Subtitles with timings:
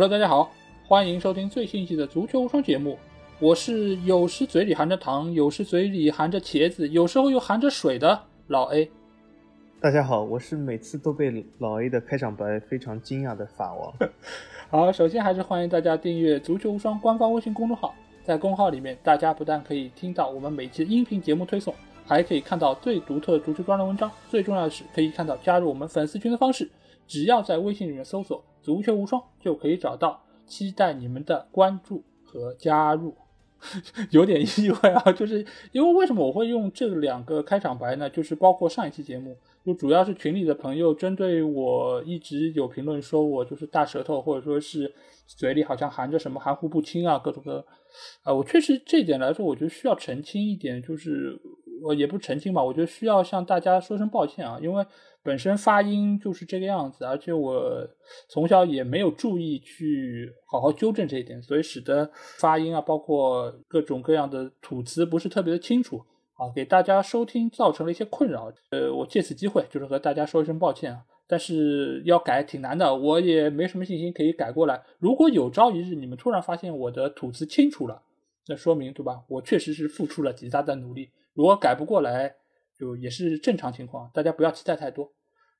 [0.00, 0.50] Hello，大家好，
[0.88, 2.98] 欢迎收听最新一期的足球无双节目。
[3.38, 8.90] 我是有时嘴里含着糖，有时嘴里含着茄子，有时候又含着水的老 A。
[9.78, 13.92] 大家好，我是每次都被老 A 的开场白非常惊讶的法王。
[14.70, 21.74] 好，首先还是欢迎大家订阅足球无双官方微信公众号，在公号里面，大家不但可以听到我们每期音频节目推送，
[22.06, 24.10] 还可以看到最独特足球专栏文章。
[24.30, 26.70] 最重要的是，可以看到加入我们粉丝群的方式，
[27.10, 30.22] 只要在微信里面搜索“足球无双”就可以找到。
[30.46, 33.14] 期待你们的关注和加入。
[34.10, 38.08] 有点意外啊，就是因为为什么我会用这两个开场白呢？
[38.08, 44.92] 就是包括上一期节目，就主要是群里的朋友针对我一直有评论说我就是大舌头，或者说是
[45.26, 47.64] 嘴里好像含着什么含糊不清啊，各种各，
[48.22, 51.38] 啊，我确实这点来说，我觉得需要澄清一点，就是
[51.82, 54.84] 我也不澄清吧，我觉得需要向大家说声抱歉啊，因为。
[55.22, 57.86] 本身发音就是这个样子，而且我
[58.30, 65.98] 从小也没有注意去好好纠正这一点，所以使得发音啊，包括各种各样的吐词不是特别的清楚
[66.38, 68.50] 啊，给大家收听造成了一些困扰。
[68.70, 74.82] 呃，我借此机会就是和大家说一声抱歉啊，但是要改挺难的，我也没什么信心可以改过来。
[74.98, 78.00] 如果有朝一日你们突然发现我的吐词清楚了，
[78.48, 79.22] 那说明对吧？
[79.28, 81.10] 我确实是付出了极大的努力。
[81.34, 82.34] 如果改不过来，
[82.78, 85.12] 就也是正常情况，大家不要期待太多。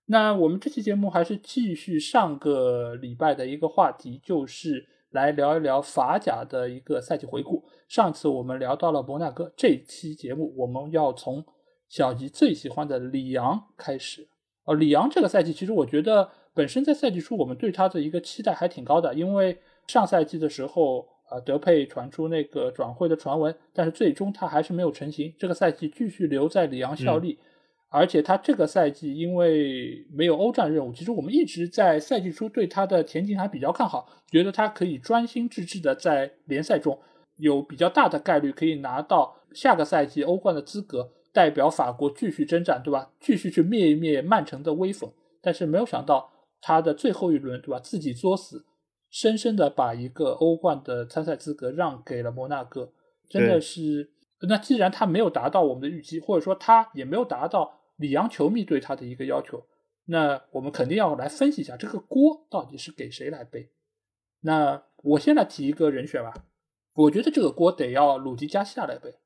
[0.06, 7.64] 那我们这期节目还是继续上个礼拜的一个话题，就是来聊一聊法甲的一个赛季回顾。
[7.88, 11.44] 上次我们聊到了摩纳哥，这期节目我们要从
[11.88, 14.28] 小吉最喜欢的里昂开始。
[14.64, 21.06] 哦，里昂这个赛季其实我觉得本身在赛季初我们对他的一个期待还挺高的，因为上赛季的时候。
[21.30, 25.32] 啊，德佩传出那个转会的传闻，但是最终他还是没有成型。
[25.38, 27.38] 这个赛季继续留在里昂效力，
[27.88, 36.98] 而且他这个赛季因为没有欧战任务，其实我们一直在赛季初对他的前景还比较看好，觉得他可以专心致志的在联赛中
[37.36, 43.10] 有比较大的概率可以拿到下个赛季欧冠的资格，代表法国继续征战，对吧？
[43.20, 45.10] 继续去灭一灭曼城的威风。
[45.40, 46.30] 但是没有想到
[46.60, 47.78] 他的最后一轮，对吧？
[47.78, 48.64] 自己作死。
[49.10, 52.92] 深深的把一个欧冠的参赛资格让给了摩纳哥，
[53.28, 54.12] 真的是。
[54.48, 59.66] 那既然他没有达到我们的预期，或者说他也没有达到里昂球迷对他的一个要求，
[60.06, 63.70] 那我们肯定要来分析一下这个锅到底是给谁来背。
[64.40, 66.32] 那我先来提一个人选吧，
[66.94, 69.16] 我觉得这个锅得要鲁迪加西亚来背，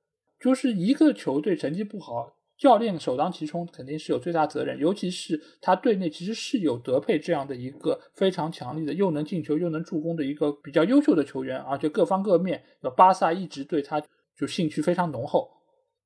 [0.41, 2.37] 就是一个球队成绩不好。
[2.57, 12.63] 教练首当其冲肯定是有最大责任，尤其是他队内其实是有德佩这样的一个非常强力的，又能进球又能助攻的一个比较优秀的球员，而且各方各面，
[12.97, 14.01] 巴萨一直对他
[14.37, 15.51] 就兴趣非常浓厚。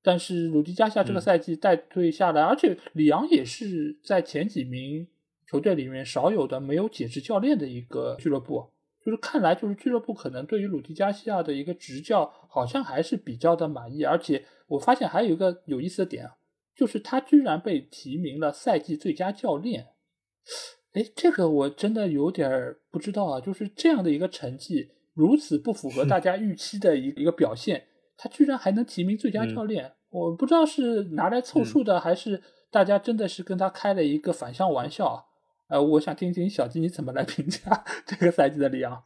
[0.02, 5.06] 但是鲁迪加夏这个赛季带队下来，而且里昂也是在前几名
[5.46, 8.70] 球队里面少有的没有解职教练的一个俱乐部，
[9.04, 16.36] 就是看来就是俱乐部可能对于鲁迪加西亚的一个执教好像还是比较的满意，而且我发现还有一个有意思的点啊。
[16.76, 19.88] 就是他居然被提名了赛季最佳教练，
[20.92, 23.40] 哎，这个我真的有点不知道啊！
[23.40, 32.40] 就是这样的一个成绩，如此不符合大家预期的一一个表现，他居然还能提名最佳教练，我不知道是拿来凑数的，还是
[32.70, 35.24] 大家真的是跟他开了一个反向玩笑啊？
[35.70, 39.02] 呃，我想听听小金你怎么来评价 这个赛季的里昂。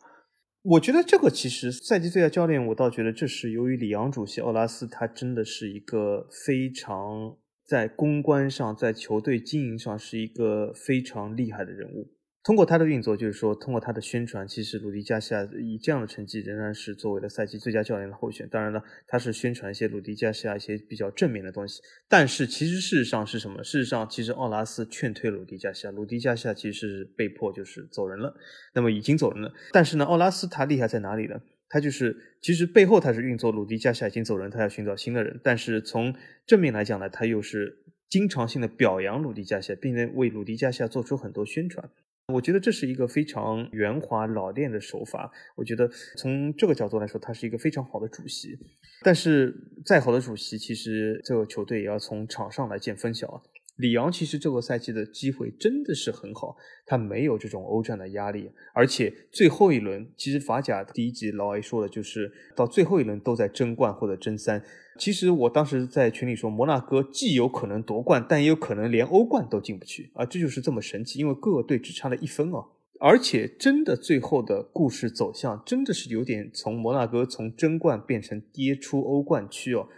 [0.62, 7.36] 我觉得这个其实赛季最佳教练，我倒觉得这是由于里昂主席奥拉斯他真的是一个非常。
[7.64, 12.10] 在公关上，在球队经营上是一个非常厉害的人物。
[12.44, 18.48] 通过他的运作，就是说，通过他的宣传，其实鲁迪加西亚以这样的成绩仍然是作为了赛季最佳教练的候选。
[18.48, 21.80] 当然了，他是宣传一些鲁迪加西亚一些比较正面的东西。
[22.08, 23.62] 但是，其实事实上是什么？
[23.62, 28.34] 事实上，其实奥拉斯劝退鲁迪加西亚，鲁迪加西亚其实是被迫就是走人了。
[28.74, 29.54] 那么已经走人了。
[29.70, 31.40] 但是呢，奥拉斯他厉害在哪里呢？
[31.68, 35.40] 他就是，其实背后他是运作鲁迪加西亚已经走人，他要寻找新的人。
[35.44, 36.12] 但是从
[36.44, 41.88] 正面来讲呢，他又是经常性的表扬鲁迪加西亚，并且为鲁迪加西亚做出很多宣传。
[42.32, 45.30] 我觉得这是一个非常圆滑老练的手法。
[45.54, 48.58] 我觉得从这个角度来说，他是一个非常好的主席。
[49.02, 53.42] 但是再好的主席，其实这个球队也要从场上来见分晓。
[53.76, 56.54] 里昂其实这个赛季的机会真的是很好，
[56.84, 64.62] 他没有这种欧战的压力，而且最后一轮其实法甲第一集老 A 说的就是到最后一轮都在争冠或者争三。
[64.98, 70.26] 其实我当时在群里说，摩纳哥既有可能夺冠，但也有可能连欧冠都进不去啊！
[70.26, 72.72] 这就是这么神奇，因为各个队只差了一分哦。
[73.00, 79.88] 而且真的最后的故事走向真的是有点从摩纳哥从争冠变成跌出欧冠区哦。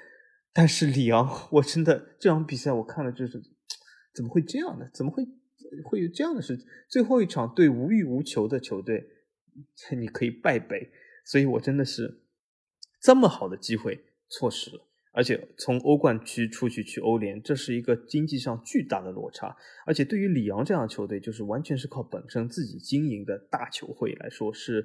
[0.53, 3.43] 但是里昂，我真的这场比赛我看了就是。
[4.15, 4.89] 怎么会这样呢？
[4.93, 5.27] 怎么会
[5.85, 6.59] 会有这样的事？
[6.89, 9.07] 最后一场对无欲无求的球队，
[9.99, 10.91] 你可以败北。
[11.27, 12.21] 所以我真的是
[13.01, 14.87] 这么好的机会错失了。
[15.17, 19.57] 而且从欧冠区出去去欧联，这是一个经济上巨大的落差。
[19.87, 24.85] 而且对于里昂这样的球队，就是完全是靠本身自己经营的大球会来说，是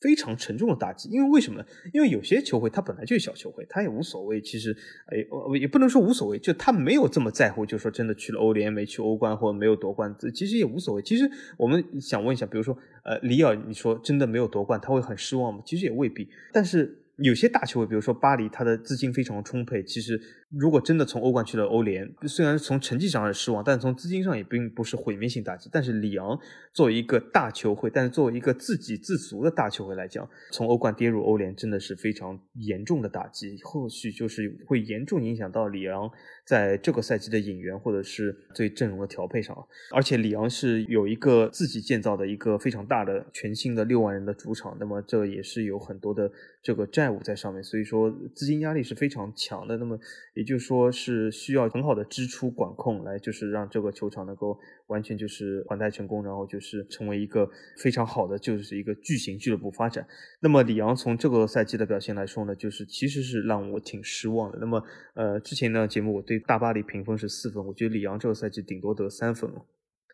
[0.00, 1.08] 非常沉重的打击。
[1.08, 1.66] 因为为什么呢？
[1.92, 4.40] 因为有些球会他本来就是小球会，他也无所谓。
[4.40, 4.76] 其实，
[5.06, 5.18] 哎，
[5.58, 7.66] 也不能说无所谓，就他没有这么在乎。
[7.66, 11.02] 就说真的去了欧联没去欧冠或者没有夺冠，其实也无所谓。
[11.02, 15.60] 其实我们想问一下，比如说，呃，里尔，你说真的没有夺冠，他会很失望吗？
[15.64, 16.28] 其实也未必。
[16.52, 17.02] 但是。
[17.20, 19.82] 有些大球会，比如说巴黎，他的资金非常充沛。
[19.82, 20.20] 其实，
[20.50, 25.70] 如果真的从欧冠去了欧联，虽然从成绩上是失望，但从资金上也并不是毁灭性打击。
[25.72, 26.38] 但是里昂
[26.74, 36.10] 作为一个大球会，但是作为一个自给自足的大球会来讲，从欧冠跌入欧联真的是非常严重的打击，后续就是会严重影响到里昂
[36.46, 39.56] 在这个赛季的引援或者是对阵容的调配上。
[39.90, 46.30] 而且里昂是有一个自己建造的一个非常大的全新的六万人的主场，那么这也是有很多的
[46.62, 47.06] 这个债。
[47.06, 49.76] 债务在上面，所以说资金压力是非常强的。
[49.76, 49.96] 那么
[50.36, 54.56] 也就是说是需要很好的支出管控，来就是让这个球场能够
[54.88, 57.48] 完全就是还贷成功，然后就是成为一个
[57.78, 60.06] 非常好的就是一个巨型俱乐部发展。
[60.40, 64.58] 那么里昂从这个赛季的表现来说呢，就是其实是让我挺失望的。
[64.60, 64.82] 那么
[65.14, 69.64] 呃之前呢节目我对大巴黎评分是四分，我觉得里昂这个赛季顶多得三分了。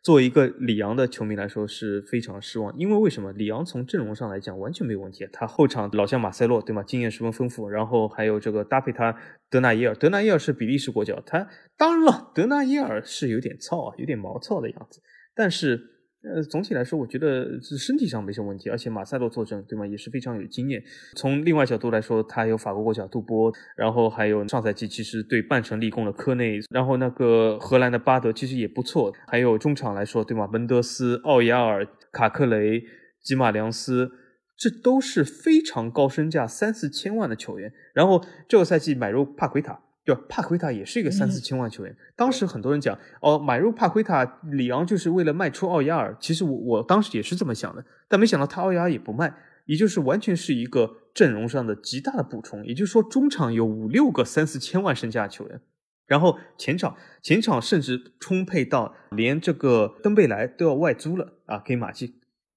[0.02, 3.32] 作为一个里昂的球迷来说是非常失望，因为为什么？
[3.32, 6.82] 里昂从阵容上来讲完全没有问题，他后场老将马塞洛对吗？
[6.82, 9.16] 经验十分丰富，然后还有这个搭配他
[9.49, 11.46] 德纳耶尔，德纳耶尔是比利时国脚，他
[11.76, 15.00] 当然了，德纳耶尔是有点糙啊，有点毛糙的样子，
[15.34, 15.91] 但是。
[16.22, 19.84] 呃，总体来说，我觉得是身体上没什么问题，而且马塞洛坐镇，对吗？
[19.84, 20.80] 也是非常有经验。
[21.16, 29.12] 从另外角度来说，他有法国国脚杜波，然后还有上赛季其实对半程立功的科内，然后那个荷兰的巴德其实也不错。
[29.26, 30.46] 还有中场来说，对吗？
[30.46, 32.84] 门德斯、奥亚尔、卡克雷、
[33.20, 34.12] 吉马良斯，
[34.56, 37.72] 这都是非常高身价三四千万的球员。
[37.94, 39.80] 然后这个赛季买入帕奎塔。
[40.04, 41.96] 对，帕奎塔也是一个三四千万球员。
[42.16, 46.16] 当时很多人讲，哦，买入帕奎塔，里昂就是为了卖出奥亚尔。
[46.19, 49.32] 其实我我当时也是这么想的，但没想到他奥亚尔也不卖，
[49.66, 52.66] 也就是完全是一个阵容上的极大的补充。
[52.66, 55.60] 也就是说，中场有五六个三四千万身价球员，
[56.08, 62.12] 然后前场前场甚至充沛到连这个登贝莱都要外租了啊，给马竞，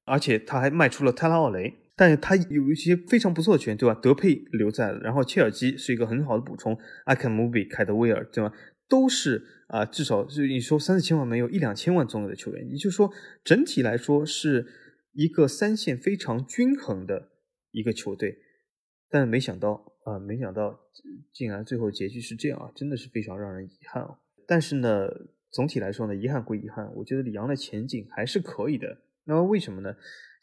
[0.06, 1.78] 而且他还卖出了泰拉奥雷。
[1.96, 3.98] 但是他有一些非常不错的球员，对吧？
[4.02, 8.54] 德佩留在了，然后切尔基是一个很好的补充，阿肯姆比、凯德威尔，对吧？
[8.88, 13.12] 都是啊，至少是你说三四千万没有一两千万左右的球员，也就是说
[13.44, 14.68] 整体来说是
[15.14, 17.30] 一个三线非常均衡的
[17.72, 18.38] 一个球队。
[19.10, 20.80] 但没想到啊，没想到
[21.34, 24.20] 竟然最后结局是这样啊，真的是非常让人遗憾啊。
[24.46, 25.08] 但是呢，
[25.50, 28.98] 总体来说呢，遗憾归遗憾，我觉得里昂的前景还是可以的。
[29.24, 29.96] 那么为什么呢？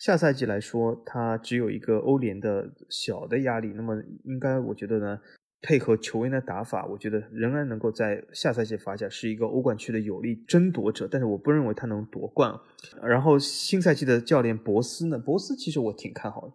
[0.02, 3.72] 下赛季来说，他只有一个欧联的小的压力。
[3.76, 3.94] 那么
[4.24, 5.20] 应该，我觉得呢，
[5.60, 11.06] 配合球员的打法，我觉得仍然能够在下赛季法甲是一个欧冠区的有力争夺者。
[11.08, 12.52] 但是我不认为他能夺冠。
[13.00, 15.16] 然后新赛季的教练博斯呢？
[15.20, 16.54] 博斯其实我挺看好的。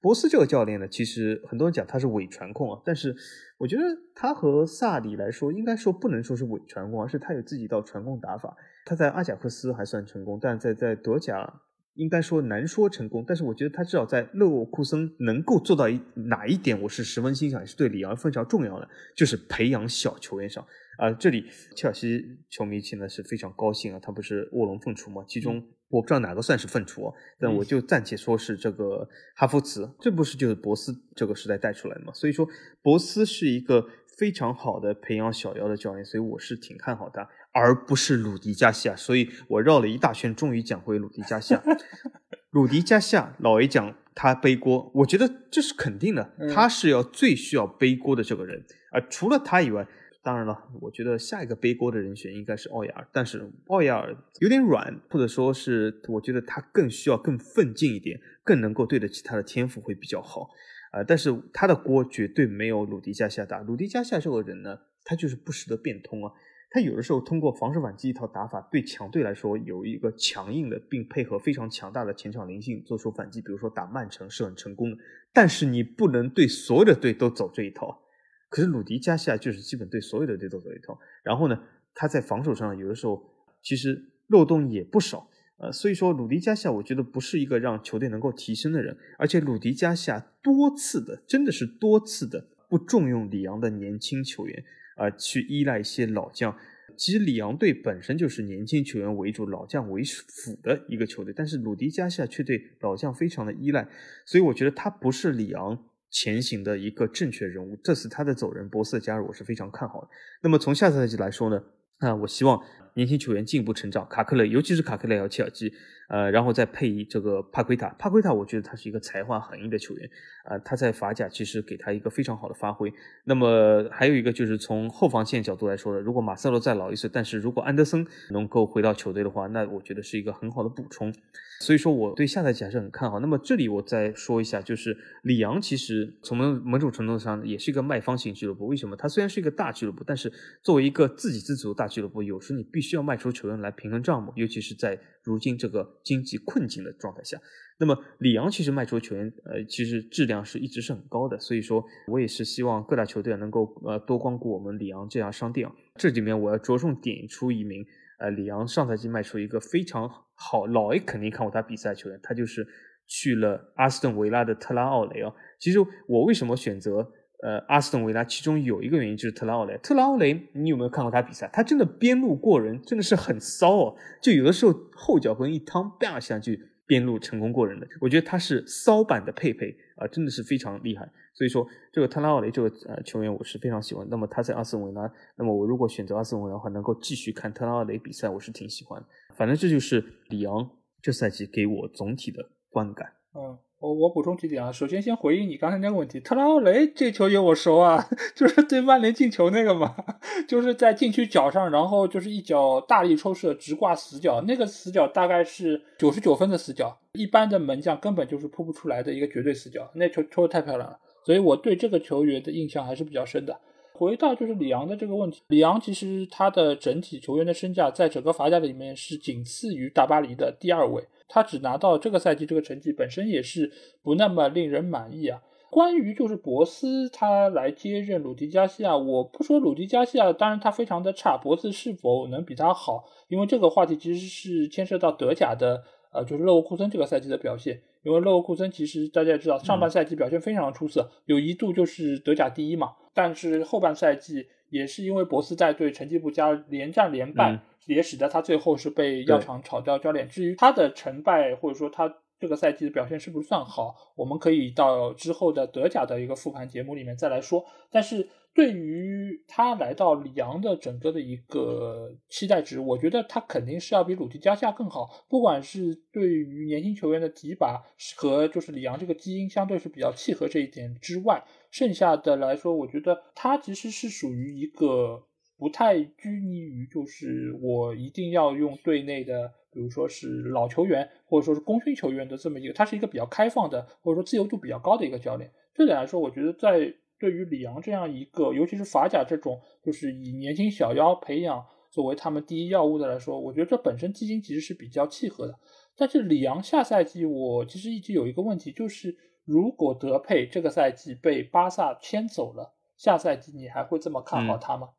[0.00, 3.14] 博斯这个教练呢，其实很多人讲他是伪传控啊，但是
[3.58, 3.82] 我觉得
[4.14, 8.56] 他和萨里来说，应该说不能说是伪传控，而是他有自己一套传控打法。
[8.86, 11.60] 他在阿贾克斯还算成功，但在在德甲。
[11.96, 20.64] 应该说难说成功，但是我觉得他至少在勒沃库森能够做到一哪一点，我是十分欣赏，也是对里昂非常重要的，就是培养小球员上
[20.98, 21.10] 啊。
[21.12, 25.24] 这里切尔西球迷现在是非常高兴啊，他不是卧龙凤雏吗？
[25.26, 32.12] 其中我不知道哪个算是凤雏，但我就暂且说是这个哈弗茨，这不是就是博斯这个时代带出来的嘛？
[32.12, 32.46] 所以说
[32.82, 33.86] 博斯是一个
[34.18, 37.26] 非常好的培养小妖的教练，所以我是挺看好他。
[37.58, 41.62] 而不是鲁迪加西亚，所以我绕了一大圈，终于讲回鲁迪加西亚。
[42.52, 48.62] 鲁迪加西亚，老 A 讲他背锅，我觉得这是肯定的，他是要最需要背锅的这个人。
[48.90, 49.88] 啊，除了他以外，
[50.22, 60.50] 当然了，我觉得下一个背锅的人选应该是奥亚尔，但是奥亚尔有点软，或者说是我觉得他更需要更奋进一点，更能够对得起他的天赋会比较好。
[60.92, 63.60] 啊，但是他的锅绝对没有鲁迪加西亚大。
[63.60, 66.30] 鲁迪加西亚这个人呢，他就是不识得变通啊。
[66.68, 73.40] 他有的时候通过防守反击一套打法，对强队来说有一个强硬的，并配合非常强大的前场灵性做出反击。
[73.40, 74.96] 比如说打曼城是很成功的，
[75.32, 78.02] 但是你不能对所有的队都走这一套。
[78.48, 80.98] 可是鲁迪加西亚就是基本对所有的队都走一套。
[81.22, 81.58] 然后呢，
[81.94, 83.22] 他在防守上有的时候
[83.62, 85.28] 其实漏洞也不少。
[85.58, 94.64] 呃，所以说鲁迪加西亚我觉得不是一个让球队能够提升的人，而且鲁迪加西亚多次的真的是多次的不重用里昂的年轻球员。
[94.96, 96.56] 啊，去依赖一些老将，
[96.96, 103.86] 其实里昂队本身就是年轻球员为主、老将为辅的一个球队，但是鲁迪加西亚却对老将非常的依赖，
[104.24, 105.78] 所以我觉得他不是里昂
[106.10, 107.76] 前行的一个正确人物。
[107.84, 110.08] 这次他的走人，博斯的加入，我是非常看好的。
[110.42, 111.62] 那么从下赛季来说呢，
[111.98, 112.62] 啊，我希望
[112.94, 115.72] 年轻球员进一步成长，卡克雷，尤其是卡克雷和切尔基。
[116.08, 120.08] 呃，然后再配这个帕奎塔，帕奎塔，我觉得他是一个才华横溢的球员，
[120.44, 122.92] 啊，他在法甲其实给他一个非常好的发挥。
[123.24, 131.12] 那么还有一个就是从后防线角度来说的，如果马塞洛再老一岁，但是如果安德森能够回到球队的话，那我觉得是一个很好的补充。
[131.58, 133.18] 所以说我对下赛季还是很看好。
[133.18, 138.66] 那么这里我再说一下，就是里昂其实从某种程度上也是一个卖方型俱乐部。
[138.66, 138.94] 为什么？
[138.94, 140.30] 它虽然是一个大俱乐部，但是
[140.62, 147.36] 作为一个自给自足大俱乐部，有时你必须要卖出球员来平衡账目，尤其是在如今这个经济困境的状态下。
[147.78, 151.38] 那么里昂其实卖出球员，呃，其实质量是一直是很高的。
[151.38, 155.68] 所以说我也是希望各大球队能够呃多光顾我们里昂这家商店。
[155.96, 157.84] 这里面我要着重点出一名。
[158.18, 162.66] 呃，里昂上赛季卖出一个非常好，老 A 肯定看过他比赛球员，他就是
[163.06, 165.30] 去了阿斯顿维拉的特拉奥雷啊。
[165.58, 167.12] 其实我为什么选择
[167.46, 169.78] 呃阿斯顿维拉，其中有一个原因就是特拉奥雷。
[169.78, 171.48] 特拉奥雷，你有没有看过他比赛？
[171.52, 173.96] 他真的边路过人，真的是很骚哦。
[174.20, 177.86] 就有的时候后脚跟一趟，啪下去边路成功过人的。
[178.00, 181.08] 我觉得他是骚版的佩佩啊，真的是非常厉害。
[181.34, 184.04] 所以说，这个特拉奥雷这个呃球员我是非常喜欢。
[184.10, 189.00] 那么他在阿斯顿维拉，那么我如果选择阿斯顿维拉的话，能够继续看特拉奥雷比赛，我是挺喜欢。
[189.36, 190.68] 反正这就是里昂
[191.00, 193.12] 这赛季给我总体的观感。
[193.34, 194.72] 嗯，我我补充几点啊。
[194.72, 199.94] 首先，先回应你刚才那个问题，特拉奥雷这球员我熟啊， 就是对曼联进球那个嘛，
[200.48, 210.98] 就是在禁区角上，然后就是一脚大力抽射，直挂死角，那个死角大概是九十九分的死角，一般的门将根本就是扑不出来的一个绝对死角，那球抽的太漂亮了。
[211.24, 213.56] 所以我对这个球员的印象还是比较深的。
[213.92, 225.40] 回到就是里昂的这个问题，里昂其实他的整体球员的身价在整个法甲里面是仅次于大巴黎的第二位，他只拿到这个赛季这个成绩本身也是不那么令人满意啊。
[225.68, 233.04] 关于就是博斯他来接任鲁迪加西亚，我不说鲁迪加西亚，当然他非常的差，博斯是否能比他好？
[233.28, 237.82] 因为这个话题其实是牵涉到德甲的，呃，就是勒沃库森这个赛季的表现。
[238.04, 242.92] 因为勒沃库森其实大家也知道，上半赛季表现非常出色，有一度就是德甲第一嘛。
[243.12, 250.28] 但是后半赛季也是因为博斯带队成绩不佳，连战连败，也使得他最后是被药厂炒掉教练。
[250.28, 257.64] 至于他的成败或者说他这个赛季的表现是不是算好，我们可以到之后的德甲的一个复盘节目里面再来说。
[257.90, 258.28] 但是。
[258.56, 265.26] 对于他来到里昂的整个的一个期待值，我觉得他肯定是要比鲁迪加西亚更好。
[265.28, 267.82] 不管是对于年轻球员的提拔
[268.16, 275.22] 和就是里昂这个基因相对是比较契合这一点之外，剩下的来说，我觉得他其实是属于一个
[275.58, 285.50] 不太拘泥于就是我一定要用队内的，比如说是老球员或者说是功勋球员的这么一个，他是一个比较开放的或者说自由度比较高的一个教练。
[285.74, 286.94] 这点来说，我觉得在。
[287.18, 295.58] 对于里昂这样一个，尤其是法甲这种，就是以年轻小妖培养作为他们第一要务的来说，我觉得这本身基金其实是比较契合的。
[295.96, 304.90] 但是里昂下赛季，我其实一直有一个问题，就是如果德佩这个赛季被巴萨牵走了，下赛季你还会这么看好他吗？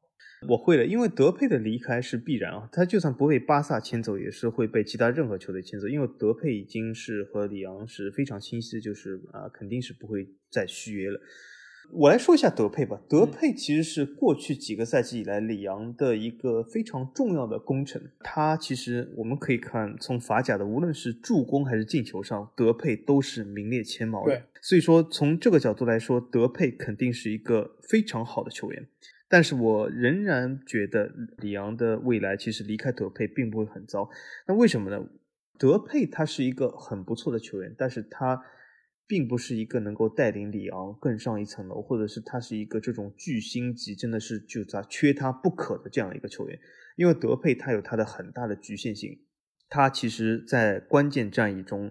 [0.48, 11.20] 我会的，因为德佩的离开是必然啊，他就算不被巴萨牵走，也是会被其他任何球队牵走，因为德佩已经是和里昂是非常清晰，就是啊，肯定是不会再续约了。
[11.90, 13.02] 我来说一下德佩吧。
[13.08, 18.12] 德佩其实是过去几个赛季以来里昂的一个非常重要的功臣。
[18.20, 24.44] 他其实我们可以看，从法甲的无论是助攻还是进球上，德佩都是名列前茅的。
[24.62, 28.86] 所以说从这个角度来说，德佩肯定是一个非常好的球员。
[29.30, 34.10] 但是我仍然觉得里昂的未来其实离开德佩并不会很糟。
[34.48, 35.08] 那为什么呢？
[35.58, 38.44] 德佩他是一个很不错的球员，但是他。
[39.10, 46.60] 并不是一个能够带领里昂更上一层楼，或者是他是一个这种巨星级，真的是就他缺他不可的这样一个球员。
[46.98, 49.18] 因为德佩他有他的很大的局限性，
[49.70, 51.90] 他其实在关键战役中，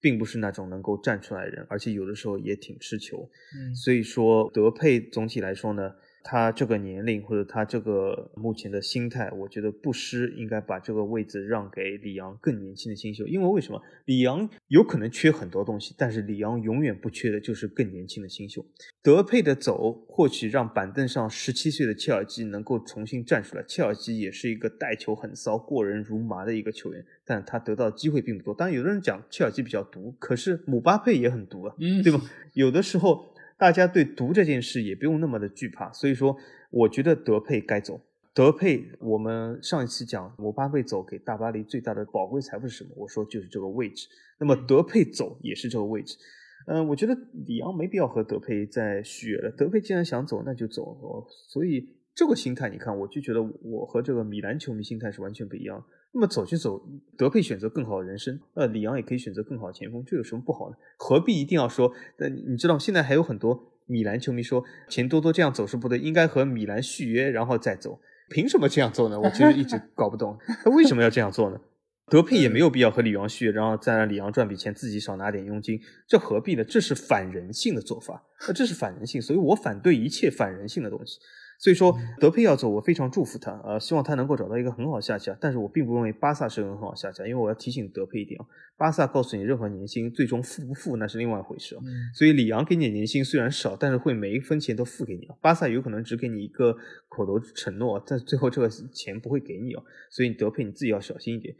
[0.00, 3.28] 并不是那种能够站出来的人，而且有的时候也挺吃球。
[3.58, 5.96] 嗯，所以说德佩总体来说呢。
[6.26, 13.78] 他这个年龄或者他这个目前的心态，我觉得布施应该把这个位置让给里昂更年轻的新秀，因为为什么？
[14.06, 18.64] 里昂有可能缺很多东西，但是里昂永远不缺的就是更年轻的新秀。
[19.02, 23.62] 德佩的走或许让板凳上十七岁的切尔基能够重新站出来。
[23.68, 28.54] 切尔基也是一个带球很骚、过人如麻的一个球员，但他得到机会并不多。
[28.54, 32.18] 当然，有的人讲切尔基比较毒，可是姆巴佩也很毒啊，对吧？
[32.54, 33.33] 有的时候。
[33.56, 36.36] 大家对毒这件事也不用那么的惧怕，所以说
[36.70, 38.00] 我觉得德佩该走。
[38.34, 42.90] 德佩，我们上一期讲姆巴佩走给大巴黎最大的宝贵财富是什么？
[42.96, 44.08] 我说就是这个位置。
[44.40, 46.18] 那么德佩走也是这个位置。
[46.66, 47.14] 嗯，我觉得
[47.46, 49.52] 里昂没必要和德佩再续约了。
[49.52, 51.24] 德佩既然想走，那就走。
[51.48, 55.84] 所以这个心态，你看，我就觉得我和这个米兰球迷心态是完全不一样。
[56.14, 56.80] 那么走就走，
[57.18, 60.76] 德佩选择更好的人生，呃，里昂也可以选择更好的前锋，这有什么不好呢？
[60.96, 61.92] 何必一定要说？
[62.18, 68.00] 呃，你知道现在还有很多米兰球迷说钱多多这样走是不对，应该和米兰续约然后再走。
[68.30, 69.18] 凭什么这样做呢？
[69.18, 71.60] 我其实一直搞不懂，他为什么要这样做呢？
[72.06, 76.62] 德佩也没有必要和里昂续约，然后再让里昂赚笔钱，自己少拿点佣金，这何必呢？
[76.62, 81.18] 这是反人性的做法，那这是反人性，所以我反对一切反人性的东西。
[81.64, 85.34] 所以说德佩要走，我非常祝福他，呃，希望他能够找到一个很好下家。
[85.40, 88.44] 但是我并不认为巴萨是个很好下家，因为我要提醒德佩一点啊，
[88.76, 91.80] 巴萨告诉你任何年薪最终付不付那是另外一回事啊。
[92.14, 95.34] 所以里昂给你的年薪虽然少，但是会每一分钱都付给你啊。
[95.40, 96.76] 巴萨有可能只给你一个
[97.08, 99.82] 口头承诺，但最后这个钱不会给你啊。
[100.10, 101.56] 所以德佩你自己要小心一点。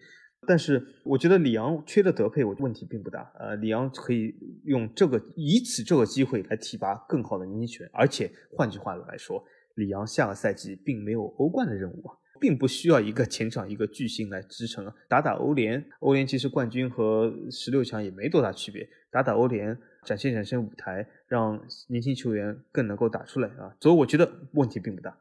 [0.47, 3.33] 但是我觉得里昂缺的德佩，我问题并不大。
[3.41, 4.35] 呃，里昂可以
[4.67, 9.43] 用这个以此这个机会来提拔更好的年轻球员，而且换句话来说。
[9.75, 14.95] 里昂下个赛季并没有欧冠的任务啊，并不需要一个前场一个巨星来支撑啊。
[15.09, 18.89] 打打欧联，欧联其实冠军和十六强也没多大区别。
[19.11, 23.75] 打打欧联，展现展现舞台，让年轻球员更能够打出来啊。
[23.81, 25.17] 所以我觉得问题并不大。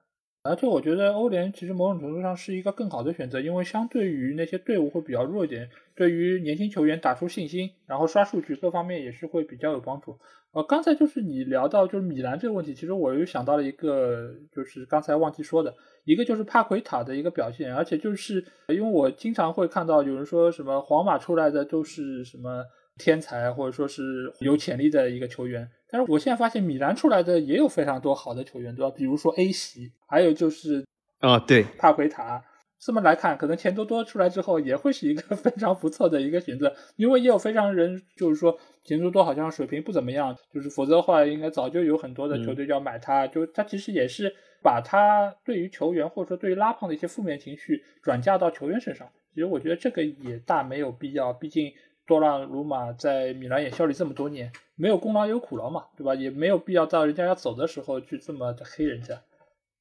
[0.46, 10.20] 而且我觉得欧联其实某种程度上是一个更好的选择，因为相对于那些队伍会比较弱一点，对于年轻球员打出信心，然后刷数据各方面也是会比较有帮助。
[10.52, 15.74] 呃，刚才就是你聊到就是米兰这个问题，其实我又想到了一个，就是刚才忘记说的
[16.04, 22.66] 一个就是帕奎塔的一个表现，而且就是因为我经常会看到有人说什么皇马出来的都是什么
[22.98, 25.70] 天才或者说是有潜力的一个球员。
[25.90, 28.94] 但是我现在发现米兰出来的也有非常多好的球员，对吧？
[28.96, 30.84] 比如说 A 席，还有就是
[31.20, 32.44] 啊，对，帕奎塔。
[32.80, 43.26] 这么来看，可能钱多多出来之后也会是一个 非常不错的一个选择，因为也有非常人就是说钱多多好像水平不怎么样，就是否则的话应该早就有很多的球队要买他。
[43.28, 49.08] 就他其实也是把他对于球员或者说对于拉胖的一些负面情绪转嫁到球员身上。
[49.34, 51.72] 其实我觉得这个也大没有必要，毕竟。
[52.06, 56.14] 多让鲁马在米兰也效力这么多年，没有功劳有苦劳嘛，对吧？
[56.16, 59.22] 也没有必要到人家要走的时候去这么的黑人家。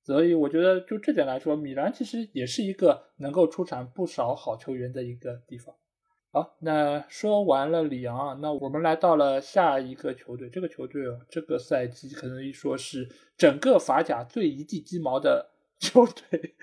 [0.04, 5.74] 所以我觉得就这点来说，米兰其实也是一个能够出产不少好球员的一个地方。
[6.32, 10.48] 好，那说完了里昂，那我们来到了下一个球队。
[10.48, 16.54] 这个球队哦，这个赛季可能一说是整个法甲最一地鸡毛的 球队，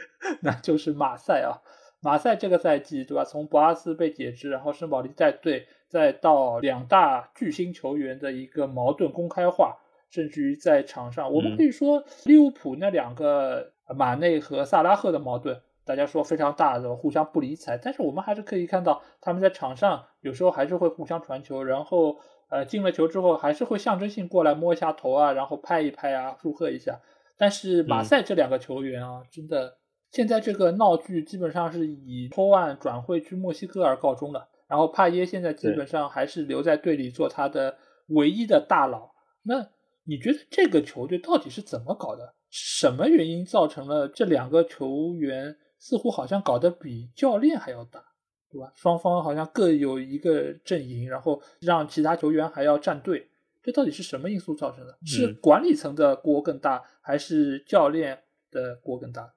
[0.41, 1.61] 那就是马赛啊。
[2.01, 3.25] 马赛这个赛季，对吧？
[3.25, 9.77] 从博阿斯被解职，然后圣保利带队，再到两大巨星球员的一个矛盾公开化，
[10.09, 17.77] 甚至于在场上，我们可以说利物浦那两个马内和萨拉赫的矛盾，大家说非常大的，互相不理睬。
[17.77, 27.01] 但是我们还是可以看到，他们在场上有时候还是会互相传球，然后呃进了球之后，还是会象征性过来摸一下头啊，然后拍一拍啊，祝贺一下。
[27.37, 29.78] 但是马赛这两个球员啊，真的。
[30.11, 39.11] 现在这个闹剧基本上是以托万转会去墨西哥而告终了，然后帕耶现在基本上还是留在队里做他的唯一的大佬。
[39.43, 39.69] 那
[40.05, 42.33] 你觉得这个球队到底是怎么搞的？
[42.49, 48.03] 什么原因造成了这两个球员似乎好像搞得比教练还要大，
[48.49, 48.71] 对吧？
[48.73, 53.29] 双方好像各有一个阵营，然后让其他球员还要站队，
[53.61, 54.97] 这到底是什么因素造成的？
[55.05, 58.17] 是管理层的锅更大，还是教练
[58.49, 59.31] 的锅更大？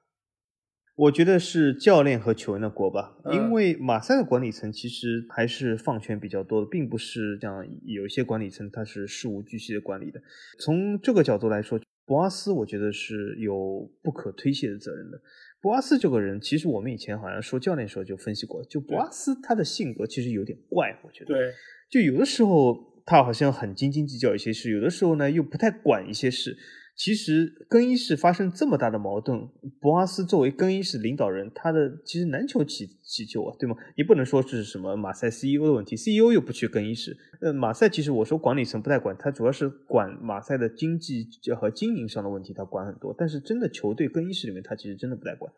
[0.95, 10.21] 我觉得是教练和球员的锅吧，因为马赛的管理层其实还是放权比较多的，并不是像有一些管理层他是事无巨细的管理的。
[10.61, 15.19] 从这个角度来说，博阿斯我觉得是有不可推卸的责任的。
[15.63, 21.35] 博阿斯这个人，其实我们以前好像说教练时候就分析过，就博阿斯他的性格其实有点怪，我觉得。
[21.35, 21.53] 对。
[21.89, 26.57] 就有的时候他好像很斤斤计较一些事，有的时候呢又不太管一些事。
[26.95, 29.49] 其实更衣室发生这么大的矛盾，
[29.81, 33.75] 博阿斯作为更衣室领导人，他的其实难求起起救啊，对吗？
[33.97, 37.17] 你不能说是什么马赛 CEO 的问题，CEO 又不去更衣室。
[37.41, 41.27] 呃，马赛其实我说管理层不太管，他主要是管马赛的经济
[41.59, 43.15] 和经营上的问题，他管很多。
[43.17, 45.51] 但是真的球队更衣室里面，他其实真的不太管。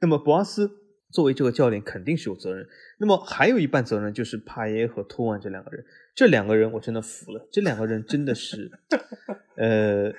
[0.00, 0.70] 那么博阿斯
[1.10, 2.64] 作为这个教练，肯定是有责任。
[2.98, 5.84] 那么还有一半责任就是帕耶和托万这两个人，
[6.14, 8.70] 这两个人我真的服了，这两个人真的是，
[9.56, 10.12] 呃。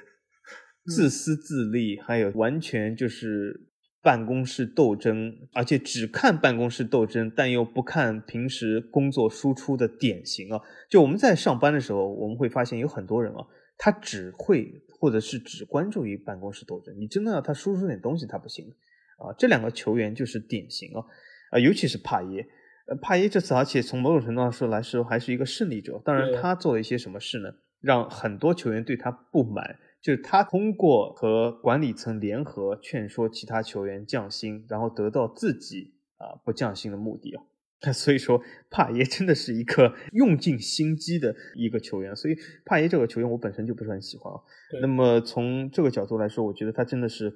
[0.88, 3.67] 自私自利，还有完全就是
[4.02, 10.62] 办公室斗争，而且只看办公室斗争，但又不看平时工作输出的典型啊！
[10.89, 13.45] 就我们在上班的时候，我们会发现有很多人啊，
[13.78, 18.65] 他只会或者是只关注于办公室斗争，你真的要他输出点东西，他不行。
[19.17, 21.04] 啊，这两个球员就是典型啊，
[21.52, 22.47] 啊，尤其是帕耶，
[22.88, 26.00] 呃，帕耶这次而且从某种程度上说来说还是一个胜利者。
[26.06, 27.50] 当然，他做了一些什么事呢？
[27.82, 29.76] 让很多球员对他不满，
[30.07, 37.43] 就是他通过和管理层联合劝说其他球员降薪，然后得到自己啊不降薪的目的啊。
[37.91, 42.15] 所以说，帕耶真的是一个 用尽心机的一个球员。
[42.15, 44.39] 所以，帕耶这个球员我本身就不是很喜欢啊。
[44.81, 47.35] 那么从这个角度来说，我觉得他真的是，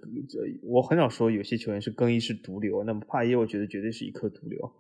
[0.64, 2.86] 我很少说有些球员是更衣室毒瘤。
[2.86, 4.72] 那么帕耶，我觉得绝对是一颗毒瘤。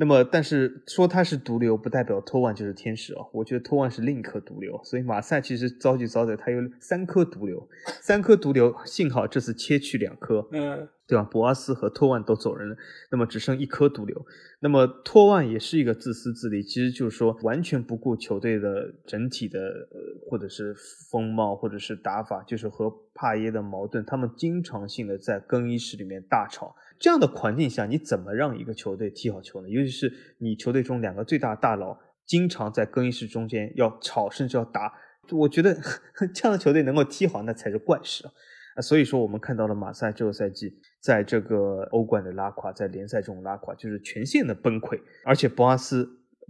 [0.00, 3.28] 那么，但是说他是毒瘤，不代表托万就是天使哦。
[3.34, 7.68] 我觉得托万是另一颗毒瘤，所以马赛其实遭就遭在他有三颗毒瘤，
[8.00, 11.22] 三颗毒瘤，幸好这次切去两颗，嗯，对吧？
[11.24, 12.76] 博阿斯和托万都走人了，
[13.10, 14.24] 那么只剩一颗毒瘤。
[14.60, 20.74] 那么托万也是一个自私自利，其实就是说完全不顾球队的整体的呃，或者是
[21.10, 26.74] 风貌，或者是打法，就是和帕耶的矛盾，他们经常性的在更衣室里面大吵。
[27.00, 29.68] 这样的环境下，你怎么让一个球队踢好球呢？
[29.68, 34.92] 尤其是你球队中两个最大大佬经常在更衣室中间要吵，甚至要打，
[35.32, 35.74] 我觉得
[36.34, 38.32] 这样的球队能够踢好，那才是怪事啊！
[38.76, 46.06] 啊，所以说我们看到了马赛这个赛季在这个欧冠的拉垮，在联赛中拉垮，就是全线的崩溃，而且博阿斯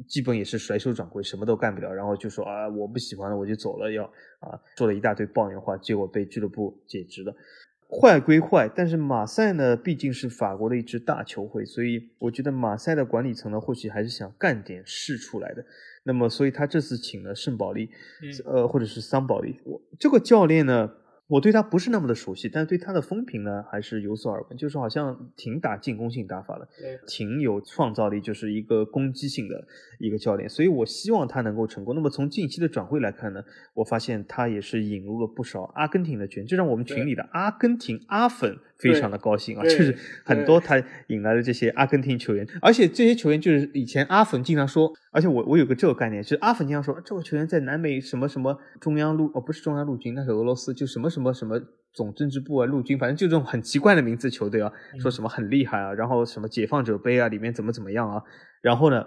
[0.09, 4.05] 基本也是甩手掌柜，什么都干不了，然后就说啊，我不喜欢了，我就走了，要
[4.41, 7.33] 啊，说了一大堆抱怨话，结果被俱乐部解职了。
[7.91, 15.65] 坏归坏，但是马赛呢毕竟是法国的一支大球会，所以我觉得马赛的管理层呢或许还是想干点事出来的。
[16.05, 17.91] 那么，所以他这次请了圣保利，
[18.45, 20.91] 呃，或者是桑保利，我这个教练呢。
[21.31, 26.69] 我对他不是那么的熟悉，但是对他的风评呢还是有所耳闻，就是好像挺打进攻性打法的，
[27.07, 29.65] 挺有创造力，就是一个攻击性的
[30.01, 31.95] 一个教练，所以我希望他能够成功。
[31.95, 44.93] 那么从近期的转会来看呢，我发现他也是引入了不少阿根廷的球员，就像我们群里的阿根廷阿粉非常的高兴啊，就是很多他引来的这些阿根廷球员，而且这些球员就是以前阿粉经常说。
[45.13, 51.61] 而且我我有个这个概念，就是阿粉经常说这个球员在南美什么什么中央陆哦不是中央陆军，那是俄罗斯，就什么什么什么
[51.93, 58.23] 总政治部啊陆军，反正就这种很奇怪的名字球队啊，说什么很厉害啊，然后什么解放者杯啊里面怎么怎么样啊，
[58.63, 59.05] 然后呢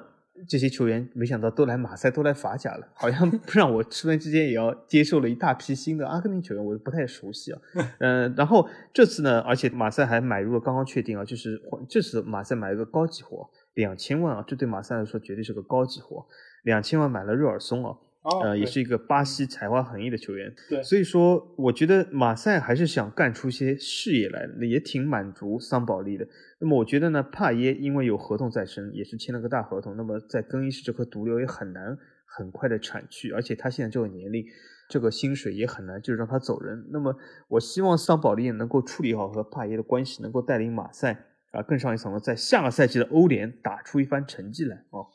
[0.47, 7.61] 这些球员没想到都来马赛都来法甲了，好像 让我突然之间也要接受了一大批新的阿根廷球员，我不太熟悉啊，
[7.99, 13.49] 嗯，然后这次呢，而且马赛还买入了刚刚确定啊，就是这次马赛买了个高级货。
[13.75, 16.27] 两千万啊，这对马赛来说绝对是个高级货。
[16.63, 20.53] 两千万买了热尔松啊，呃，也是一个巴西才华横溢的球员。
[20.69, 26.25] 对，所以说我觉得马赛还是想干出些事业来的，也挺满足桑保利的。
[26.59, 34.45] 那么我觉得呢，帕耶因为有合同在身，也是签了个大合同，那么在更衣室这颗毒瘤也很难很快的铲去，而且他现在这个年龄，
[34.89, 36.87] 这个薪水也很难就是让他走人。
[36.91, 37.15] 那么
[37.49, 41.27] 我希望桑保利能够处理好和帕耶的关系，能够带领马赛。
[41.51, 45.05] 啊，更上一层楼，在下个赛季的欧联打出一番成绩来哦。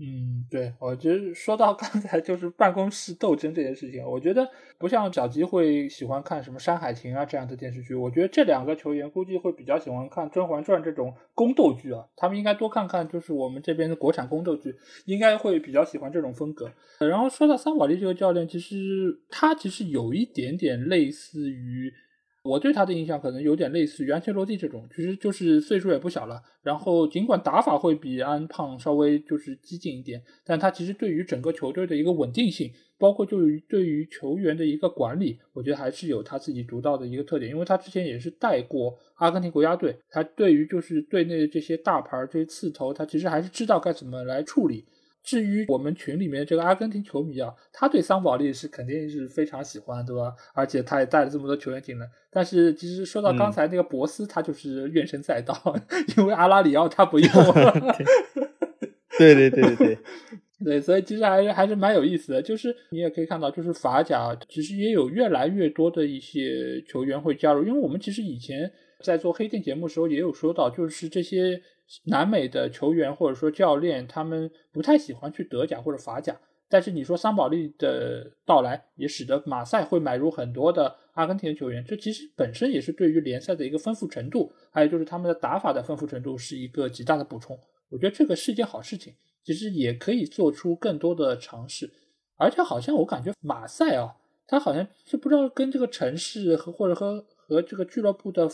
[0.00, 14.72] 嗯，对，我觉得说到刚才就是办公室斗争这件事情，我觉得不像小吉会喜欢看什么《山海情》啊这样的电视剧，我觉得这两个球员估计会比较喜欢看《甄嬛传》这种宫斗剧啊，他们应该多看看就是我们这边的国产宫斗剧，
[15.06, 16.70] 应该会比较喜欢这种风格。
[17.00, 21.92] 然后说到桑保利这个教练，其实他其实有一点点类似于。
[22.42, 26.40] 我对他的印象可能有点类似于安切洛蒂这种，其实就是岁数也不小了。
[26.62, 37.50] 然后尽管打法会比安胖稍微就是激进一点，但他其实对于整个球队的一个稳定性，包括就于对于球员的一个管理，我觉得还是有他自己独到的一个特点。
[37.50, 44.86] 因为他之前也是带过阿根廷国家队，他对于就是队内的这些大牌这些刺头，他其实还是知道该怎么来处理。
[45.28, 50.32] 至于我们群里面这个阿根廷球迷啊，他对桑保利是肯定是非常喜欢，对吧？
[50.54, 52.08] 而且他也带了这么多球员进来。
[52.30, 55.54] 但是其实说到刚才那个博斯，他就是怨声载道，
[56.16, 57.28] 因为阿拉里奥他不用。
[59.18, 59.98] 对对对对对，
[60.64, 62.40] 对，所以其实还是还是蛮有意思的。
[62.40, 71.62] 就是你也可以看到，就是法甲其实也有越来越多的一些球员会加入，因为我们其实以前在做黑店节目的时候也有说到，就是这些。
[72.04, 76.38] 南美的球员或者说教练，他们不太喜欢去德甲或者法甲。
[76.68, 81.82] 但是你说桑保利的到来，也使得马赛会买入很多的阿根廷球员。
[81.82, 87.58] 这其实本身也是对于联赛的一个丰富程度，还有就是他们的打法的丰富程度是一个极大的补充。
[87.88, 91.90] 我觉得这个是一件好事情，其实也可以做出更多的尝试。
[92.36, 94.14] 而且好像我感觉马赛啊，
[94.46, 98.46] 他好像就不知道跟这个城市和或者和和这个俱乐部的。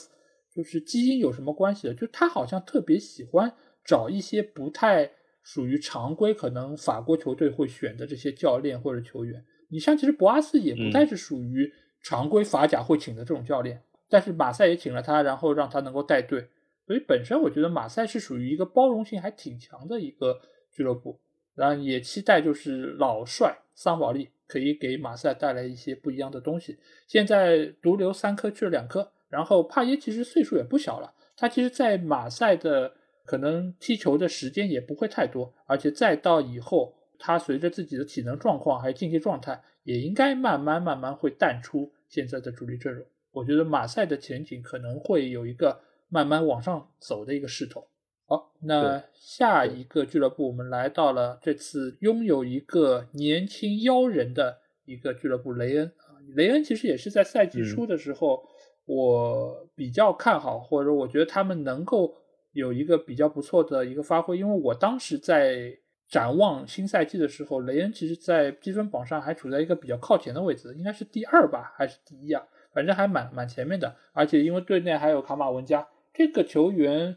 [0.55, 1.95] 就是基因有什么关系的？
[1.95, 3.53] 就他好像特别喜欢
[3.85, 5.11] 找一些不太
[5.43, 9.45] 属于常规，可能法国球队会选的这些教练或者球员。
[9.69, 16.49] 你像其实博阿斯也不太是属于常规法甲会请的这种教练，但是马赛也请了他，然后让他能够带队。
[16.87, 20.41] 所以本身我觉得马赛是属于一个包容性还挺强的一个
[20.71, 21.19] 俱乐部，
[21.55, 26.79] 然后也期待就是老帅桑保利可以给马赛带来一些不一样的东西。
[27.09, 32.93] 现在独留三颗去了两颗，然后帕耶其实岁数也不小了，他其实，在马赛的
[33.25, 43.05] 可能踢球的时间也不会太多，而且再到以后，他随着自己的体能状况还有竞技状态，也应该慢慢慢慢会淡出现在的主力阵容。
[43.33, 47.89] 我觉得马赛的前景可能会有一个慢慢往上走的一个势头。
[48.27, 56.17] 好，那下一个俱乐部，我们来到了这次拥有一个年轻妖人的一个俱乐部——雷恩啊。
[56.35, 58.49] 雷恩其实也是在赛季初的时候，
[58.87, 62.15] 我比较看好，或者我觉得他们能够
[62.53, 65.77] 有一个比较不错的一个发挥，因为我当时在
[66.09, 72.43] 展望新赛季的时候，雷恩其实在积分榜上还处在一个比较靠前的位置，应该是第二吧，还是第一啊？
[72.73, 77.17] 反正还蛮蛮前面的，而且因为队内还有卡马文加这个球员，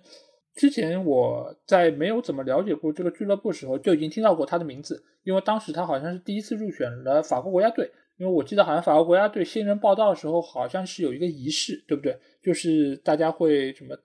[0.55, 12.17] 之前我在没有怎么了解过这个俱乐部时候就已经听到过他的名字，因为当时他好像是第一次入选了法国国家队，因为我记得好像法国国家队新人报道的时候好像是有一个仪式，对不对？
[12.41, 13.95] 就是大家会什么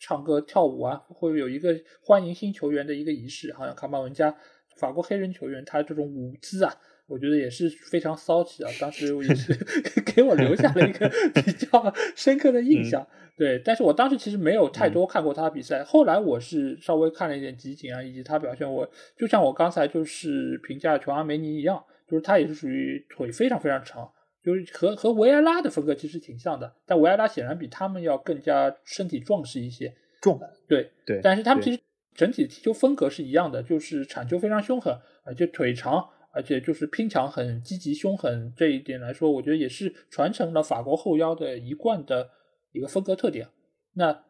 [0.00, 4.34] 唱歌跳舞啊，会有一个欢迎新球员的一个仪式，好像卡马文加
[4.76, 6.74] 法国黑人球员他这种舞姿啊。
[7.06, 8.70] 我觉得也是非常骚气啊！
[8.78, 9.54] 当时也是
[10.04, 11.10] 给我留下了一个
[11.42, 13.06] 比较深刻的印象。
[13.34, 15.82] 对，但是我当时其实没有太多看过他的比赛。
[15.82, 18.70] 后来我是稍微看了一点集锦啊，以及他表现。
[18.70, 24.10] 我就像我刚才就是评价琼阿梅尼一样，就是他也是属于腿非常非常长，
[24.42, 26.74] 就是和和维埃拉的风格其实挺像的。
[26.86, 29.94] 但维埃拉显然比他们要更加身体壮实一些。
[30.20, 31.20] 壮，对对。
[31.22, 31.80] 但是他们其实
[32.14, 36.08] 整体踢球风格是一样的，就是铲球非常凶狠，而且腿长。
[36.30, 42.28] 而且就是拼抢很积极凶狠这一点来说，我觉得也是传承了法国后腰的一贯的
[42.70, 43.48] 一个风格特点。
[43.94, 44.24] 那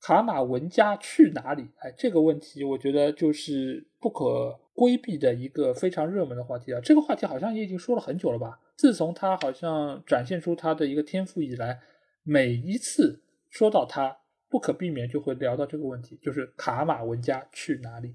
[0.00, 1.68] 卡马文加去哪里？
[1.80, 6.80] 哎，这个问题我觉得就是不可规避的一个非常热门的话题啊。
[6.80, 8.58] 这个话题好像也已经说了很久了吧？
[8.76, 11.80] 自从他好像展现出他的一个天赋以来，
[12.22, 14.16] 每一次说到他，
[14.48, 18.14] 不可避免就会聊到这个问题，就是卡马文加去哪里？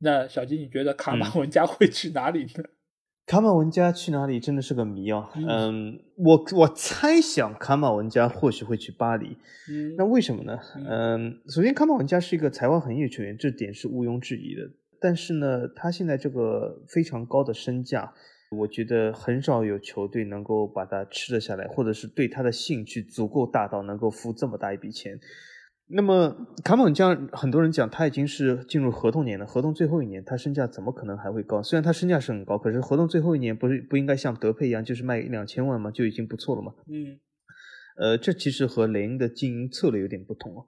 [0.00, 2.64] 那小金，你觉得卡马文加会去哪里呢？
[3.24, 5.30] 卡马文加去哪里真的是个谜啊！
[5.34, 9.38] 嗯，我我猜想卡马文加或许会去巴黎。
[9.70, 10.58] 嗯，那为什么呢？
[10.86, 14.70] 嗯，首先卡马文加是一个才华横溢的球员，这点是毋庸置疑的。
[15.04, 18.10] 但是呢，他现在这个非常高的身价，
[18.56, 25.20] 我觉得很少有球队能够把他吃得下来，或者是对他的兴趣足够大到能够付这么大一笔钱。
[25.88, 31.62] 那么卡马文加，很多人讲他已经是进入合同年了，合同最后一年，他身价怎么可能还会高？
[31.62, 35.90] 虽然他身价是很高，可是合同最后一年不是不应该像德佩一样，就是卖一两千万吗？
[35.90, 36.72] 就已经不错了嘛。
[36.88, 37.20] 嗯，
[37.98, 40.64] 呃，这其实和雷恩的经营策略有点不同啊。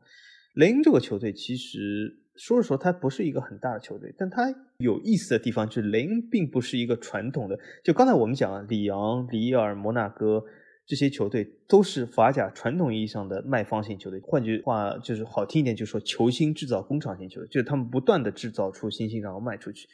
[0.54, 4.42] 雷恩这个球队其实说实说，他不是一个很大的球队，但他
[4.78, 10.44] 有意思的地方就是雷恩并不是一个传统的，就刚才我们讲啊，里昂、里尔、摩纳哥。
[10.88, 19.88] 这些球队都是法甲传统意义上的卖方型球队，换句话就是好听一点，就是说球星制造工厂型球队，就是他们不断的制造出新星，然后卖出去。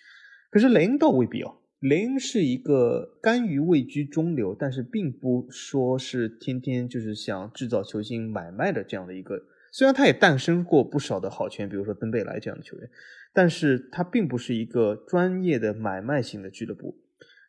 [0.50, 9.42] 可是雷恩倒未必哦，雷恩是一个甘于位居中流，但是并不说是天天就是想制造球星买卖的这样的一个。
[9.72, 12.88] 虽然他也诞生过不少的好球员，比如说登贝莱这样的球员，
[13.32, 16.98] 但是他并不是一个专业的买卖型的俱乐部。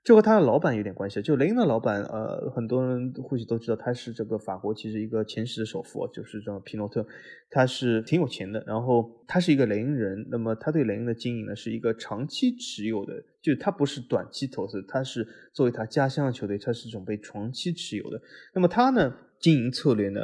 [0.05, 1.21] 这和他的老板有点关系。
[1.21, 7.05] 就雷恩的老板，呃，很多人或许都知道，他是这个法国其实一个前十的首富，就是这种皮诺特，
[7.49, 8.61] 他是挺有钱的。
[8.67, 18.21] 然后他是一个雷恩人，那么他对雷恩的经营呢，是一个长期持有的，就是他不是短期投资，他是作为他家乡的球队，他是准备长期持有的。
[18.53, 20.21] 那么他呢，经营策略呢？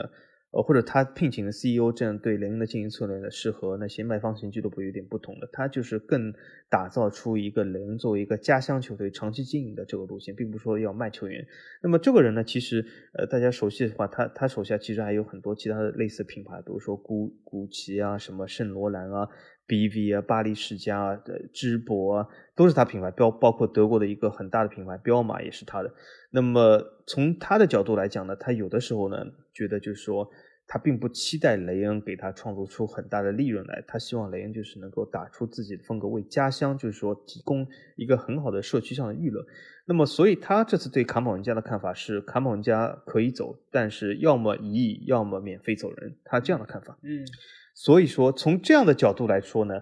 [0.52, 5.48] 呃，或者他聘请的 CEO 这样对雷恩的经营策略呢，是和那些卖方型俱乐部有点不同的。
[5.52, 6.34] 他就是更
[6.70, 11.46] 打造出一个雷恩作为一个家乡球队长期经营的这个路线，并不是说要卖球员。
[11.84, 12.84] 那么这个人呢，其实
[13.14, 19.30] 呃大家熟悉的话，他他手下其实还有很多其他的类似品牌，比如说古古奇啊，什么圣罗兰啊。
[19.70, 25.94] BV 啊，巴黎世家啊，的芝柏啊，都是他品牌标，包括德国的一个很大的品牌彪马也是他的。
[26.32, 30.28] 那么从他的角度来讲呢，他有的时候呢，觉得就是说，
[30.68, 39.46] 他并不期待雷恩给他创造出很大的利润来，他希望雷恩就是能够打出自己的风格，为家乡就是说提供一个很好的社区上的娱乐。
[39.86, 46.98] 那么，所以他这次对卡姆文加的看法是，卡姆文加可以走，但是要么一亿，要么免费走人，他这样的看法。
[47.04, 47.26] 嗯。
[47.82, 49.74] 所以说，从这样的角度来说呢，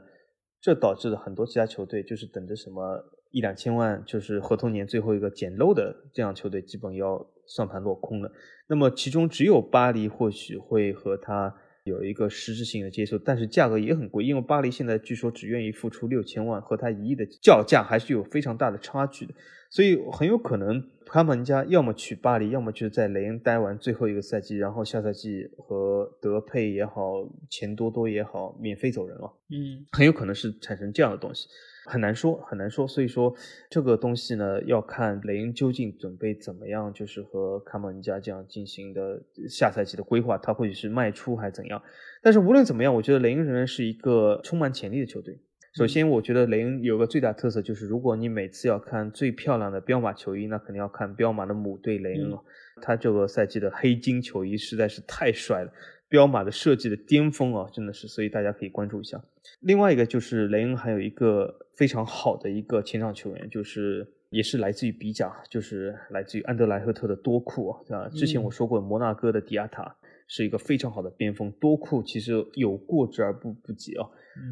[0.62, 8.32] 这导致了很多其他球队就是等着什么一两千万，就是合同年最后一个捡漏的这样球队，基本要算盘落空了。
[8.70, 11.52] 那么其中只有巴黎或许会和他
[11.86, 19.34] 有一个实质性的接触，但是价格也很贵，因为巴黎现在据说只愿意付出六千万，和他一亿的叫价还是有非常大的差距的，
[19.72, 29.34] 所以很有可能卡马文加要么去巴黎，要么就是在雷恩待完最后一个赛季，然后下赛季和德佩也好，钱多多也好，免费走人了。
[29.50, 31.48] 嗯，很有可能是产生这样的东西。
[31.86, 32.86] 很难说，很难说。
[32.86, 33.34] 所以说，
[33.70, 41.82] 这个东西呢，要看雷恩究竟准备怎么样，就是和卡马文加这样进行的下赛季的规划，他或许是卖出还是怎样。
[42.22, 45.40] 但是无论怎么样，我觉得雷恩仍然是一个充满潜力的球队。
[45.78, 52.44] 首先，我觉得雷恩有个最大特色，就是如果你每次要看最漂亮的彪马球衣，那肯定要看彪马的母队雷恩了。
[52.82, 55.72] 他这个赛季的黑金球衣实在是太帅了。
[56.10, 59.24] 彪马的设计的巅峰啊，真的是，所以大家可以关注一下。
[59.60, 68.10] 另外一个就是雷恩还有一个非常好的一个前场球员，就是也是来自于比甲，就是来自于安德莱赫特的多库啊。
[68.10, 69.96] 之前我说过，摩纳哥的迪亚塔
[70.28, 74.06] 是一个非常好的边锋，多库其实有过之而不不及啊，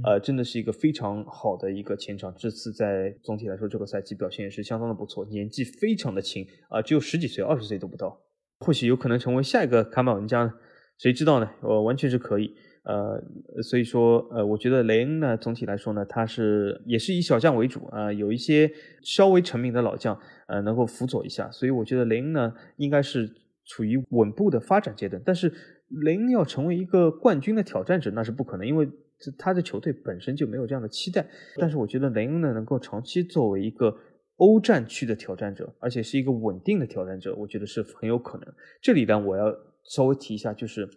[0.06, 2.34] 呃，真的是一个非常好的一个前场。
[2.38, 8.22] 这次在总体来说，这个赛季表现也是相当的不错，年纪非常的轻啊，只有十几岁，二十岁都不到，
[8.60, 10.54] 或许有可能成为下一个卡马文加呢。
[10.98, 11.50] 谁知道呢？
[11.62, 13.22] 我完全是可以，呃，
[13.62, 18.72] 所以说，呃，我觉得雷恩呢，总体来说呢，他是也是以小将为主啊，有一些
[19.04, 23.30] 稍微成名的老将，呃，能够辅佐一下，所以我觉得雷恩呢，应该是
[23.66, 25.22] 处于稳步的发展阶段。
[25.26, 25.52] 但是
[25.90, 28.90] 雷恩要成为一个冠军的挑战者，那是不可能，因为
[29.38, 31.28] 他的球队本身就没有这样的期待。
[31.58, 33.96] 但是我觉得雷恩呢，能够长期作为一个
[34.38, 38.54] 欧战区的挑战者，而且是一个稳定的挑战者，我觉得是很有可能。
[38.82, 39.54] 这里呢，我要。
[39.88, 40.90] 稍微提一下，就是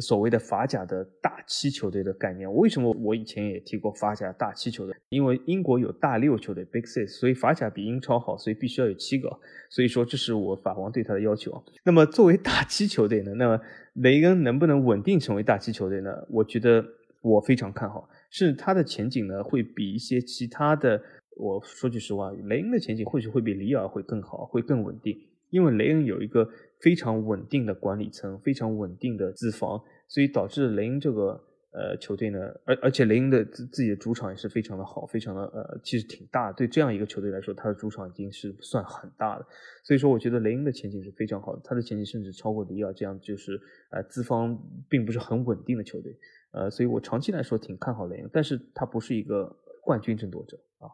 [0.00, 2.52] 所谓的法甲的大七球队的概念。
[2.54, 4.94] 为什么我以前也提过法甲大七球队？
[5.08, 9.28] 因为英国有大六球队 （Big Six），所以法甲比英超好，所以必须要有七个。
[9.70, 11.62] 所以说，这是我法王对他的要求。
[11.84, 13.34] 那么，作为大七球队呢？
[13.34, 13.60] 那么
[13.94, 16.10] 雷恩能不能稳定成为大七球队呢？
[16.30, 16.84] 我觉得
[17.20, 21.02] 我非常看好，是他的前景呢会比一些其他的。
[21.36, 25.18] 我说句实话，雷恩的前景或许会比里尔会更好，会更稳定，
[25.50, 26.48] 因为雷恩有一个。
[26.80, 31.40] 非常稳定的管理层，非常稳定的资方，所以导致雷恩这个
[31.72, 36.52] 呃球队呢，而而且雷恩的自自己的主场也是非常的好，非常的呃其实挺大。
[36.52, 39.46] 对这样一个球队来说，他的主场已经是算很大的。
[39.84, 43.60] 所以说，我觉得雷恩的前景是非常好的，他的前景甚至超过里尔这样就是
[43.90, 46.16] 呃资方并不是很稳定的球队。
[46.52, 50.88] 呃，所以我长期来说挺看好雷恩，但是他不是一个冠军争夺者啊。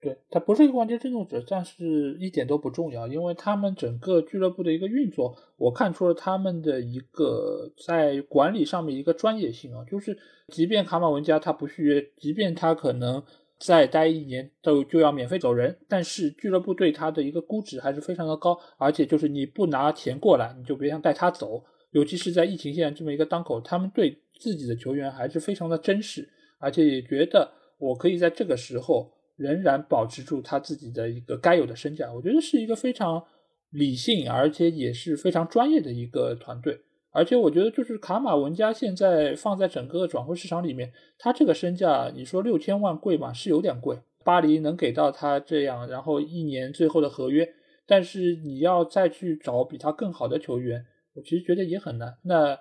[0.00, 10.16] 对他不是一个冠军争夺者，但是一点都不重要，因为他们整个俱乐部的一个运作，我看出了他们的一个在管理上面一个专业性啊，就是
[10.48, 13.22] 即便卡马文加他不续约，即便他可能
[13.58, 26.26] 再待一年都就要免费走人，但是俱乐部对他的一个估值还是非常的高，而且就是你不拿钱过来，你就别想带他走，尤其是在疫情现在这么一个当口，他们对自己的球员还是非常的珍视，
[26.58, 29.12] 而且也觉得我可以在这个时候。
[29.40, 33.24] 仍然保持住他自己的一个该有的身价，我觉得是一个非常
[33.70, 36.78] 理性，而且也是非常专业的一个团队。
[37.10, 43.32] 而且我觉得，就是卡马文加现在放在整个转会市场里面，他这个身价，你说六千万贵吗？
[43.32, 43.98] 是有点贵。
[44.22, 47.48] 巴黎能给到他这样，然后一年最后的合约，
[47.86, 52.18] 但是你要再去找比他更好的球员，我其实觉得也很难。
[52.24, 52.58] 那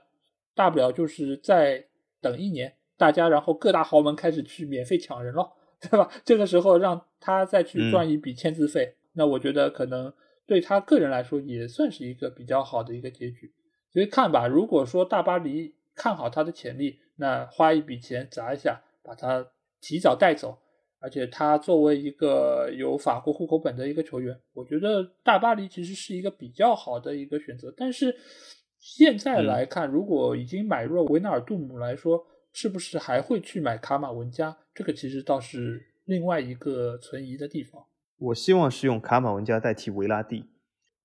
[0.56, 1.86] 大不了就是再
[2.22, 5.52] 等一年，大家然后各大豪门开始去免费抢人了。
[5.82, 6.10] 对吧？
[6.26, 10.14] 这个时候让他再去赚一笔签字费，那我觉得可能
[10.46, 13.54] 对他个人来说也算是一个比较好的一个结局。
[13.92, 19.48] 所以看吧，如果说大巴黎看好他的潜力，那花一笔钱砸一下，把他
[19.82, 20.60] 提早带走，
[21.00, 27.74] 而且他作为一个有法国户口本的一个球员，我觉得大巴黎其实是一个比较好的一个选择。
[27.76, 28.16] 但是
[28.78, 34.58] 现在来看，如果已经买入了维纳尔杜姆来说，是不是还会去买卡马文加？
[34.80, 37.86] 这个其实倒是另外一个存疑的地方。
[38.18, 40.46] 我希望是用卡马文加代替维拉蒂，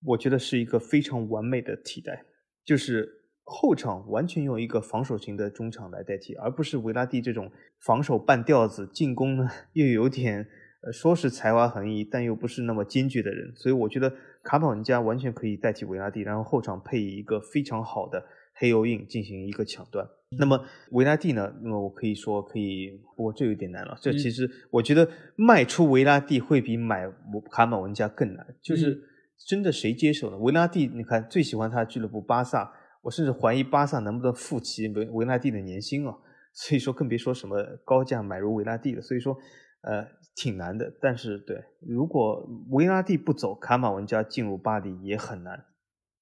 [0.00, 2.24] 我觉得是一个非常完美的替代，
[2.64, 7.50] 就是后场完全用一个防守型的中场来代替，而不是维拉蒂这种
[7.80, 10.46] 防守半吊子，进攻呢又有点
[10.84, 13.52] 呃说是才华横溢，但又不是那么坚决的人。
[13.56, 14.14] 所以我觉得
[14.44, 18.24] 卡马文加完全可以代替维拉蒂，然后后场配一个非常好的。
[18.56, 20.08] 黑油印进行一个抢断，
[20.38, 21.52] 那么维拉蒂呢？
[21.62, 23.96] 那么我可以说可以，不过这有点难了。
[24.00, 27.10] 这其实我觉得卖出维拉蒂会比买
[27.50, 29.00] 卡马文加更难，就是
[29.46, 30.38] 真的谁接手呢？
[30.38, 32.72] 维拉蒂，你看最喜欢他的俱乐部巴萨，
[33.02, 36.14] 我甚至怀疑巴萨能不能付齐维维拉蒂的年薪啊。
[36.56, 39.02] 所以说更别说什么高价买入维拉蒂了。
[39.02, 39.36] 所以说
[39.82, 40.06] 呃
[40.36, 40.92] 挺难的。
[41.00, 45.64] 但是对，如果维拉蒂不走，卡马文加进入巴黎也很难。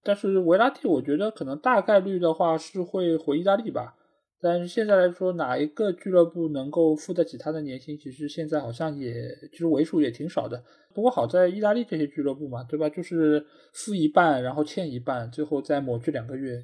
[0.02, 3.94] 但是维拉蒂，我觉得可能大概率的话是会回意大利吧，
[4.42, 7.96] 但是现在来说，哪一个俱乐部能够付得起他的年薪？
[7.96, 10.64] 其实现在好像也其实为数也挺少的。
[10.92, 12.88] 不过好在意大利这些俱乐部嘛，对吧？
[12.88, 16.62] 就是付一半，然后欠一半，最后再抹去两个月，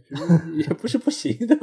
[0.57, 1.57] 也不是不行的。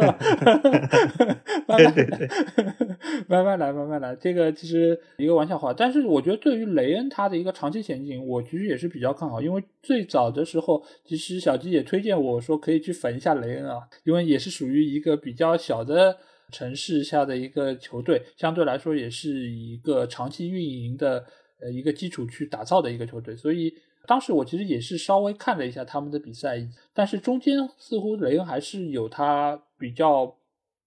[1.67, 2.27] 慢慢来，
[3.29, 4.15] 慢慢来，慢慢来。
[4.15, 9.41] 这个其实一个玩笑话，但是我觉得对于雷恩他的一个长期前景，我其实也是比较看好。
[9.41, 16.17] 因为最早的时候，其实小吉也推荐我说可以去粉一下雷恩啊，因为也是属于一个比较小的
[16.51, 21.25] 城市下的一个球队，相对来说也是一个长期运营的。
[21.61, 23.73] 呃，一个基础去打造的一个球队，所以
[24.05, 26.57] 当时我其实也是稍微看了一下他们的比赛，
[26.93, 30.35] 但是中间似乎雷恩还是有他比较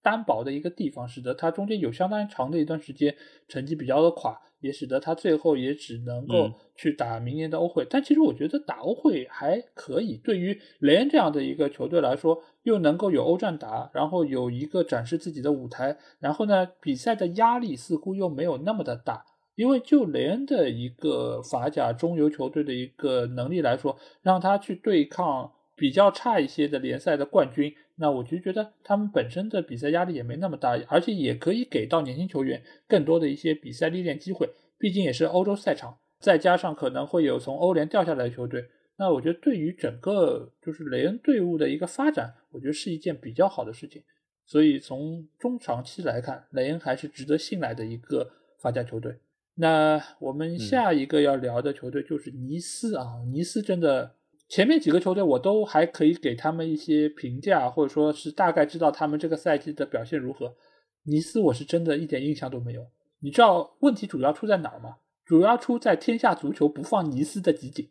[0.01, 3.15] 单薄的一个地方，使得他中间有相当长的一段时间
[3.47, 7.85] 成绩比较的垮，也使得他最后也只能够去打明年的欧会。
[7.89, 19.25] 但其实我觉得打欧会还可以，对于雷恩这样的一个球队来说，又能够有欧战打，然后有一个展示自己的舞台，然后呢，比赛的压力似乎又没有那么的大。
[19.55, 34.49] 因为就雷恩的一个法甲中游球队的一个能力来说，让他去对抗比较差一些的联赛的冠军，那我就觉得他们本身的比赛压力也没那么大，而且也可以给到年轻球员更多的一些比赛历练机会。
[34.77, 38.65] 毕竟也是欧洲赛场，再加上可能会有从欧联掉下来的球队，
[38.97, 44.01] 那我觉得对于整个就是雷恩队伍的一个发展，我觉得是一件比较好的事情。
[44.45, 48.31] 所以从中长期来看，雷恩还是值得信赖的一个
[48.61, 49.13] 法甲球队。
[49.55, 54.15] 那我们下一个要聊的球队就是尼斯啊，尼斯真的
[54.49, 60.55] 前面几个球队我都还可以给他们一些评价，或者说是大概知道他们这个赛季的表现如何。
[61.03, 62.87] 尼斯我是真的一点印象都没有。
[63.21, 64.97] 你知道问题主要出在哪儿吗？
[65.23, 67.87] 主要出在天下足球不放尼斯的集锦。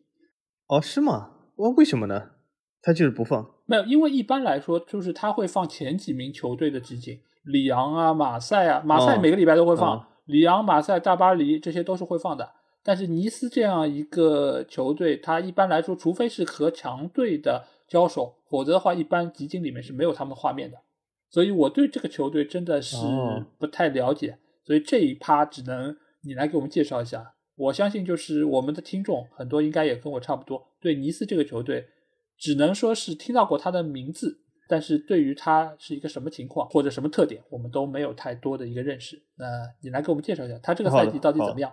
[0.67, 1.31] 哦，是吗？
[1.55, 2.31] 为为什么呢？
[2.83, 3.49] 他就是不放？
[3.67, 10.09] 没有，因为一般来说就是他会放前几名球队的集锦，里昂啊、马赛啊，马赛每个礼拜都会放。
[10.25, 12.51] 里昂、马赛、大巴黎这些都是会放的，
[12.89, 20.79] 但是尼斯这样一个球队，他一般来说，除非是和强队的交手，否则的话，一般集锦里面是没有他们画面的。
[21.29, 22.97] 所以我对这个球队真的是
[23.59, 27.35] 不太了解，所以这一趴只能你来给我们介绍一下。
[27.57, 31.87] 我相信就是我们的听众很多应该也跟我差不多，对尼斯这个球队，
[32.39, 34.41] 只能说是听到过他的名字。
[34.67, 39.23] 但是对于他是一个什么情况或者什么特点，我们都没有太多的一个认识。
[39.37, 39.45] 那
[39.83, 41.71] 你来给我们介绍一下，他这个赛季到底怎么样？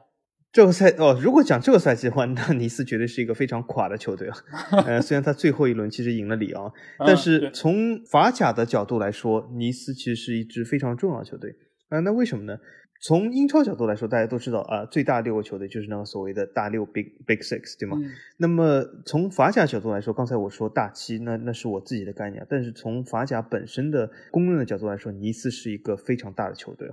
[0.55, 4.37] 这个赛哦，如果讲这个赛季的话，那尼斯绝对是一个非常垮的球队啊。
[4.87, 11.53] 呃，虽然他最后一轮其实赢了里昂，但是从法甲的角度来说，尼斯其实是一支非常重要的球队
[11.89, 11.99] 啊。
[11.99, 12.57] 那为什么呢？
[13.01, 17.97] 从英超角度来说，大家都知道啊，最大六个球队就是那个所谓的大六 （Big Big Six），对吗？
[18.37, 22.47] 那么从法甲角度来说，刚才我说大七，那那是我自己的概念。
[22.49, 26.89] 但是从法甲本身的公认的角度来说，尼斯是一个非常大的球队。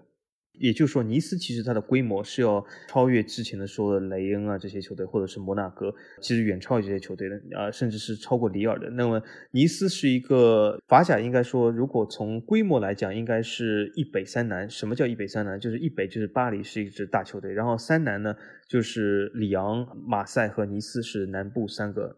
[0.63, 8.89] 也就是说，尼斯其实它的规模是要超越之前的说的雷恩啊这些球队，或者是摩纳哥，其实远超于这些球队的，啊，甚至是超过里尔的。
[8.91, 14.71] 那么尼斯是一个法甲，应该说，如果从规模来讲，应该是一北三南。
[14.71, 15.59] 什么叫一北三南？
[15.59, 18.37] 就是一北就是巴黎是一支大球队，然后三南呢？
[18.73, 22.17] 就是里昂、马赛和尼斯是南部三个，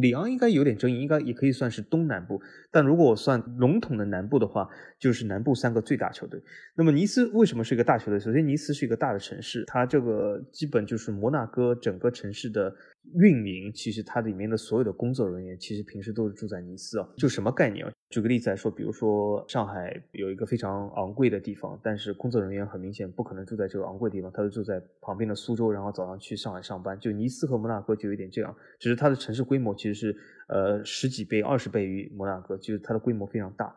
[0.00, 2.40] 里昂应该有点争议，应该也可以算是东南部。
[2.70, 4.68] 但如果我算笼统的南部的话，
[5.00, 6.40] 就是南部三个最大球队。
[6.76, 8.20] 那么尼斯为什么是一个大球队？
[8.20, 12.72] 首先，尼斯是一个大的城市，它这个基本就是摩纳哥整个城市的。
[13.14, 17.92] 运营其实它里面的所有的工作人员其实平时都是住在尼斯啊，就什么概念啊？
[18.08, 26.98] 举个例子来说，比如说上海有一个非常昂贵的地方，但是工作人员很明显不可能住在这个昂贵的地方，他就住在旁边的苏州，然后早上去上海上班。
[27.00, 30.16] 就尼斯和摩纳哥就有点这样，只是它的城市规模其实是
[30.48, 33.74] 呃十几倍、二十倍于摩纳哥，就是它的规模非常大。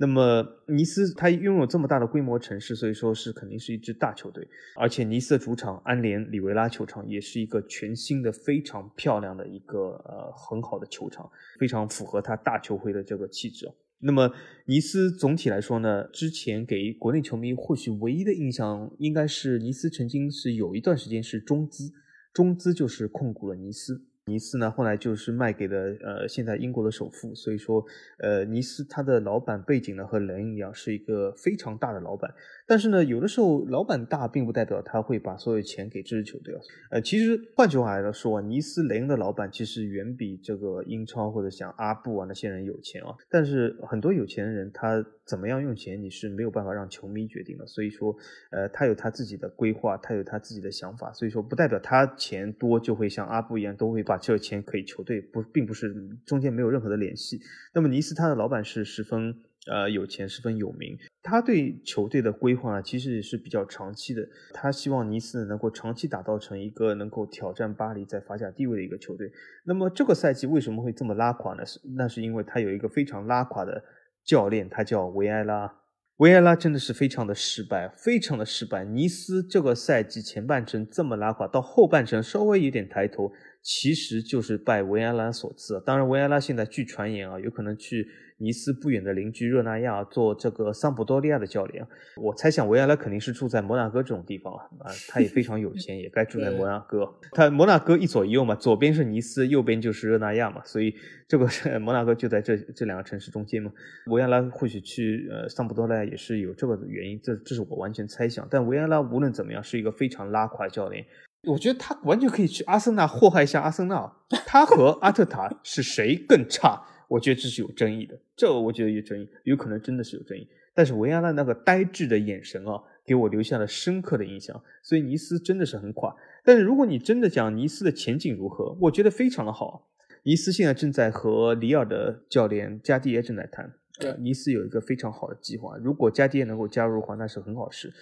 [0.00, 4.48] 那么尼斯它拥有这么大的规模城市，所以说是肯定是一支大球队。
[4.74, 13.70] 而且尼斯的主场安联里维拉球场也是一个全新的、非常漂亮的一个呃很好的球场，非常符合它大球会的这个气质。
[13.98, 14.32] 那么
[14.64, 21.92] 尼斯总体来说呢，之前给国内球迷或许唯一的印象，应该是尼斯曾经是有一段时间是中资，
[22.32, 24.06] 中资就是控股了尼斯。
[24.30, 27.84] 尼斯呢，后来就是卖给了呃，现在英国的首富，所以说，
[28.18, 32.32] 呃，尼斯他的老板背景呢和人一样，是一个非常大的老板。
[32.70, 36.60] 但是呢，有的时候老板大，并不代表他会把所有钱给这支球队啊。
[36.92, 43.12] 呃，其实换句话来说，尼斯雷恩的老板其实远比这个英超或者像阿布啊那些人有钱啊。
[43.28, 47.66] 但是很多有钱人，他怎么样用钱，你是没有办法让球迷决定的。
[47.66, 48.16] 所以说，
[48.52, 51.12] 呃，他有他自己的规划，他有他自己的想法。
[51.12, 55.92] 所以说，不代表他钱多就会像阿布一样，都会把这个钱给球队，不，并不是
[56.24, 57.40] 中间没有任何的联系。
[57.74, 59.34] 那么尼斯他的老板是十分。
[59.70, 60.98] 呃有钱，十分有名。
[61.22, 64.20] 他对球队的规划呢，其实也是比较长期的。
[64.52, 69.30] 他希望尼斯能够长期打造成一个能够挑战巴黎在法甲地位的一个球队。
[69.64, 71.64] 那么这个赛季为什么会这么拉垮呢？
[71.64, 73.82] 是那是因为他有一个非常拉垮的
[74.24, 75.76] 教练，他叫维埃拉。
[76.16, 78.84] 维埃拉真的是非常的失败，非常的失败。
[78.84, 83.32] 尼斯这个赛季前半程这么拉垮，到后半程稍微有点抬头。
[83.62, 85.78] 其实就是拜维埃拉所赐。
[85.84, 88.06] 当然，维埃拉现在据传言啊，有可能去
[88.40, 91.86] 尼斯不远的邻居热那亚做这个桑普多利亚的教练。
[92.16, 97.06] 我猜想维埃拉肯定是住在摩纳哥这种地方啊，啊，他也非常有 钱，也该住在摩纳哥。
[97.32, 100.94] 他摩纳哥一左一右嘛，左边是尼斯，右边就是热那亚嘛，所以
[101.28, 101.46] 这个
[101.78, 103.70] 摩纳哥就在这这两个城市中间嘛。
[104.06, 108.48] 维埃拉或许去呃桑普多利亚也是有这个原因，这这是我完全猜想。
[108.50, 111.04] 但维埃拉无论怎么样是一个非常拉垮教练。
[111.48, 114.12] 我觉得他完全可以去阿森纳祸害一下阿森纳。
[114.46, 116.82] 他和阿特塔是谁更差？
[117.10, 118.16] 我觉得这是有争议的。
[118.36, 120.46] 这我觉得有争议，有可能真的是有争议。
[120.72, 124.62] 但是维亚纳那个呆滞的眼神啊，给我留下了深刻的印象。
[124.82, 126.14] 所以尼斯真的是很垮。
[126.44, 129.88] 但是如果你真的讲尼斯的前景如何，我觉得非常的好。
[130.22, 133.74] 尼斯现在正在和里尔的教练加蒂耶正在谈。
[133.98, 135.76] 对，尼斯有一个非常好的计划。
[135.78, 137.92] 如果加蒂耶能够加入的话，那是很好事。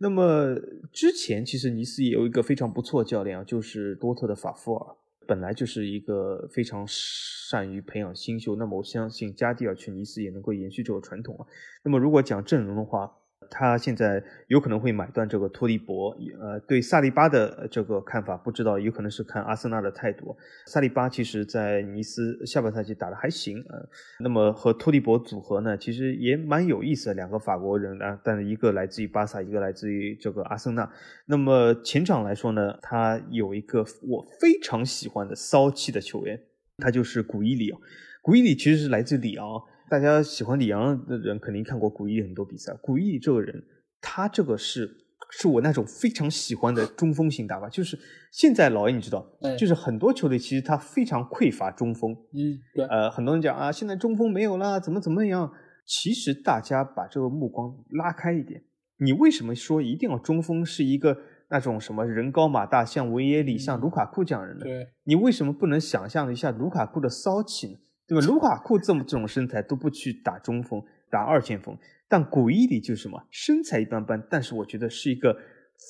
[0.00, 0.54] 那么
[0.92, 4.94] 之前其实尼斯也有一个非常不错的教练啊，就是多特的法夫尔，
[5.28, 8.56] 本来就是一个非常善于培养新秀。
[8.56, 11.44] 那么我相信加蒂尔去尼斯也能够延续这个传统啊。
[11.82, 13.14] 那么如果讲阵容的话，
[13.50, 16.10] 他现在有可能会买断这个托利博，
[16.40, 20.36] 呃，对萨利巴的这个看法不知道，有可能是看阿森纳的态度。
[20.66, 23.78] 萨利巴其实在尼斯下半赛季打得还行啊，
[24.20, 30.90] 那么和托利博组合呢，其实也蛮有意思的，两个法国人啊，但是一个来自于巴萨，一个来自于这个阿森纳。
[31.26, 36.40] 那么前场来说呢，他有一个我非常喜欢的骚气的球员，
[36.78, 37.78] 他就是古伊里啊，
[38.20, 39.62] 古伊里其实是来自里昂。
[39.90, 42.74] 大家喜欢李阳的人肯定看过古伊很多比赛。
[42.82, 43.64] 古伊这个人，
[44.00, 44.88] 他这个是
[45.30, 47.68] 是我那种非常喜欢的中锋型打法。
[47.68, 47.98] 就是
[48.30, 49.26] 现在老 A 你知道，
[49.58, 52.12] 就是很多球队其实他非常匮乏中锋。
[52.12, 52.84] 嗯，对。
[52.86, 55.52] 呃，很多人讲啊，现在中锋没有了，怎么怎么样？
[55.86, 58.62] 其实大家把这个目光拉开一点，
[58.98, 61.16] 你为什么说一定要中锋是一个
[61.48, 64.64] 那种什么人高马大，像维耶里、像卢卡库这样人呢？
[64.64, 67.78] 对，你为什么不能想象一下卢卡库的骚气呢？
[68.08, 68.26] 对吧？
[68.26, 71.76] 卢卡库这么这种身材都不去打中锋，打二前锋。
[72.08, 75.36] 但古伊里就是什么，身材一般般，但是我觉得是一个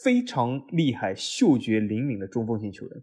[0.03, 3.03] 非常厉害、嗅觉灵敏的中锋型球员。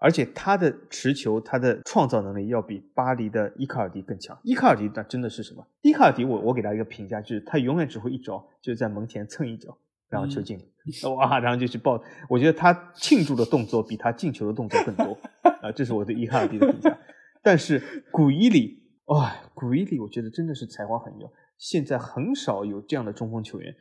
[0.00, 4.38] 而且他的持球、他的创造能力要比巴黎的伊卡尔迪更强。
[4.42, 5.66] 伊卡尔迪那真的是什么？
[5.82, 9.76] 伊卡尔迪，我我给他一个评价，就是他永远只会一招，就是在门前蹭一脚，
[10.10, 12.02] 然后球进了，哇，然后就去抱。
[12.28, 15.18] 我觉得他庆祝的动作比他进球的动作更多
[15.62, 16.98] 啊，这是我对伊卡尔迪的评价。
[17.44, 21.24] 但是古伊里，哇，古伊里，我觉得真的是才华横溢。
[21.58, 23.72] 现在很少有这样的中锋球员，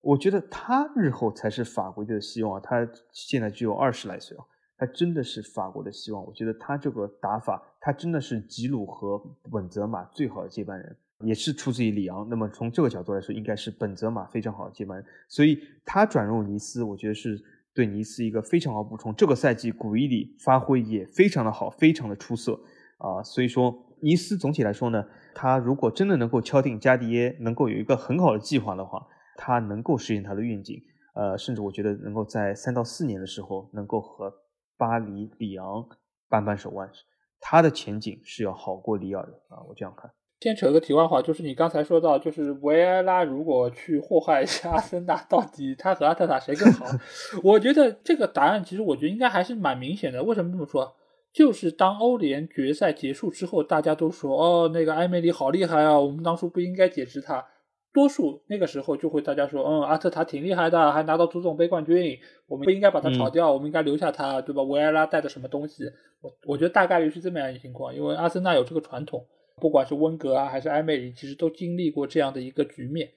[0.00, 2.60] 我觉得他日后才是法国队的希望。
[2.60, 4.44] 他现在只有二十来岁啊，
[4.78, 6.24] 他真的是法国的希望。
[6.24, 9.18] 我觉得他这个打法，他真的是吉鲁和
[9.52, 12.26] 本泽马最好的接班人，也是出自于里昂。
[12.28, 15.06] 那么从这个角度来说，应该是本泽马非常好的接班人。
[15.28, 17.38] 所以他转入尼斯，我觉得是
[17.74, 19.14] 对尼斯一个非常好补充。
[19.14, 22.58] 这个赛季古伊里发挥也非常的好，非常的出色。
[23.00, 30.80] 啊，所以说尼斯总体来说呢，他如果真的能够敲定加迪耶，能够有一个很好的计划的话，他能够实现他的愿景。
[31.14, 34.32] 呃，甚至我觉得能够在三到四年的时候，能够和
[34.78, 35.84] 巴黎、里昂
[36.28, 36.88] 扳扳手腕，
[37.40, 40.10] 他的前景是要好过里尔的啊，我这样看。
[40.40, 46.86] 先扯个题外话，就是你刚才说到，就是维埃拉如果去祸害一下阿森纳，到底他和阿特塔谁更好？
[47.44, 50.22] 我觉得这个答案其实我觉得应该还是蛮明显的。
[50.22, 50.94] 为什么这么说？
[51.32, 57.46] 就是当欧联决赛结束之后，大家都说哦，那个埃梅里好厉害啊，我们当初不应该解职他。
[57.92, 62.16] 多数那个时候就会大家说，嗯，阿特塔挺厉害的，还拿到足总杯冠军，
[62.46, 64.62] 我们不应该把他炒掉，我们应该留下他，对吧？
[64.62, 65.84] 维埃拉带的什么东西？
[66.20, 69.26] 我我觉得大概率是这么样一个情况，因为阿森纳有这个传统，
[69.60, 73.10] 不管是温格啊还是埃梅里，其实都经历过这样的一个局面。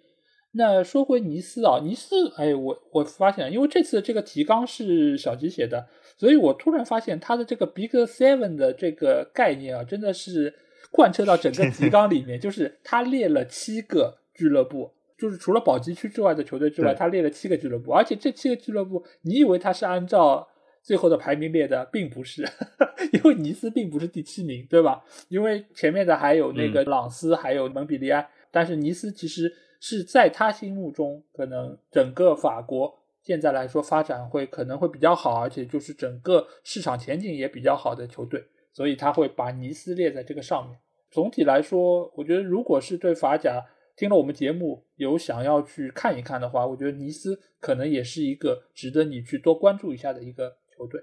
[0.53, 5.87] 那说回尼斯啊，尼斯，哎，我我发现，因为这次这个提纲是小吉写的，
[6.17, 10.53] 所以我突然发现他的这个 Big Seven 的这个概念啊，真的是
[10.91, 20.47] 贯彻到整个提纲里面， 就是他列了七个俱乐部，就是除了保级区之外的球队之外，他列了七个俱乐部，而且这七个俱乐部，你以为他是按照
[20.81, 22.47] 最后的排名列的，并不是，
[23.13, 25.03] 因为尼斯并不是第七名，对吧？
[25.29, 29.53] 因为前面的还有那个朗斯，还有蒙彼利埃，但是尼斯其实。
[29.85, 38.43] 是在他心目中，可能整个法国现在来说发展会可能会比较好，而且就是整个市场前景也比较好的球队，
[38.73, 40.77] 所以他会把尼斯列在这个上面。
[41.09, 43.65] 总体来说，我觉得如果是对法甲
[43.95, 50.99] 听了我们节目有想要去看一看的话，我觉得尼斯可能也是一个值得你去多关注一下的一个球队。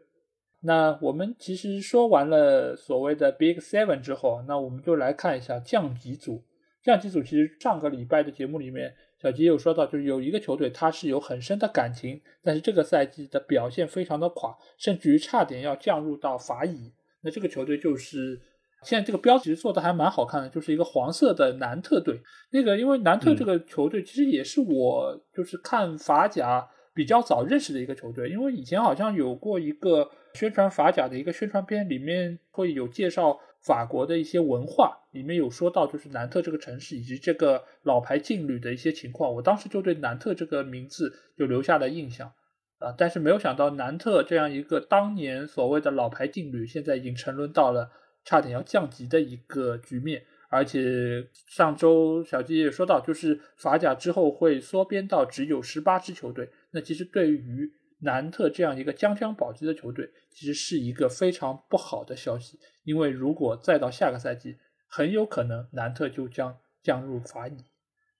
[0.62, 6.45] 那我们其实说完了所谓的 Big Seven 之后，那我们就来看一下降级组。
[6.83, 16.93] 降级组其实上个礼拜的节目里面，小吉有说到，就是有一个球队他是有很深的感情，但是这个赛季的表现非常的垮，甚至于差点要降入到法乙。
[17.23, 18.41] 那这个球队就是
[18.83, 22.18] 现在这个标题做的还蛮好看的，就是一个黄色的南特队。
[22.51, 33.39] 那个因为南特这个球队其实也是我就是看法甲比较早认识的一个球队，因为以前好像有过一个宣传法甲的一个宣传片，里面会有介绍。
[33.63, 42.33] 法国的一些文化里面有说到，就是南特这个城市以及这个老牌劲旅的一些情况，我当时就对南特这个名字就留下了印象
[42.79, 42.95] 啊。
[42.97, 47.91] 但是没有想到，南特这样一个当年所谓的老牌劲旅，现在已经沉沦到了
[48.25, 50.23] 差点要降级的一个局面。
[50.53, 56.49] 而且上周小鸡也说到，就是法甲之后会缩编到只有十八支球队。
[56.73, 57.71] 那其实对于
[58.01, 67.65] 南特这样一个将将保级的球队，其实是一个非常不好的消息，因为如果再到下个赛季，很有可能南特就将降入法乙。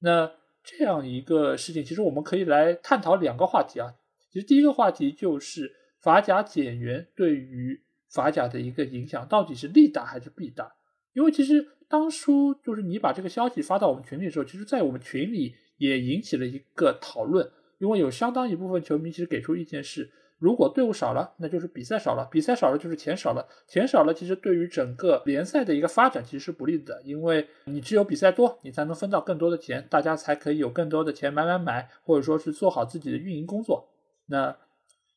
[0.01, 3.95] 那这样一个事情，其实我们可以来探讨两个话题啊。
[4.31, 10.75] 其实第一个话题就是法甲减员对于法甲的一个影响，到底是利大还是弊大？
[11.15, 17.51] 因为其实当初就是你把这个消息发到我们群里的时候，其实在我们群里也引起了一个讨论。
[17.81, 33.89] 因为有相当一部分球迷其实给出意见是，如果队伍少了，那就是比赛少了，比赛少了就是钱少了，钱少了其实对于整个联赛的一个发展其实是不利的，因为你只有比赛多，你才能分到更多的钱，大家才可以有更多的钱买买买，或者说是做好自己的运营工作。
[34.27, 34.55] 那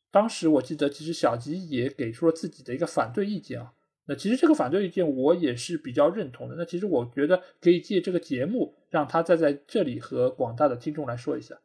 [0.09, 3.74] 当时我记得其实小吉也给出了自己的一个反对意见啊，
[4.07, 6.55] 那其实这个反对意见我也是比较认同的。
[6.57, 11.57] 那其实我觉得可以借这个节目让他再在这里和广大的听众来说一下。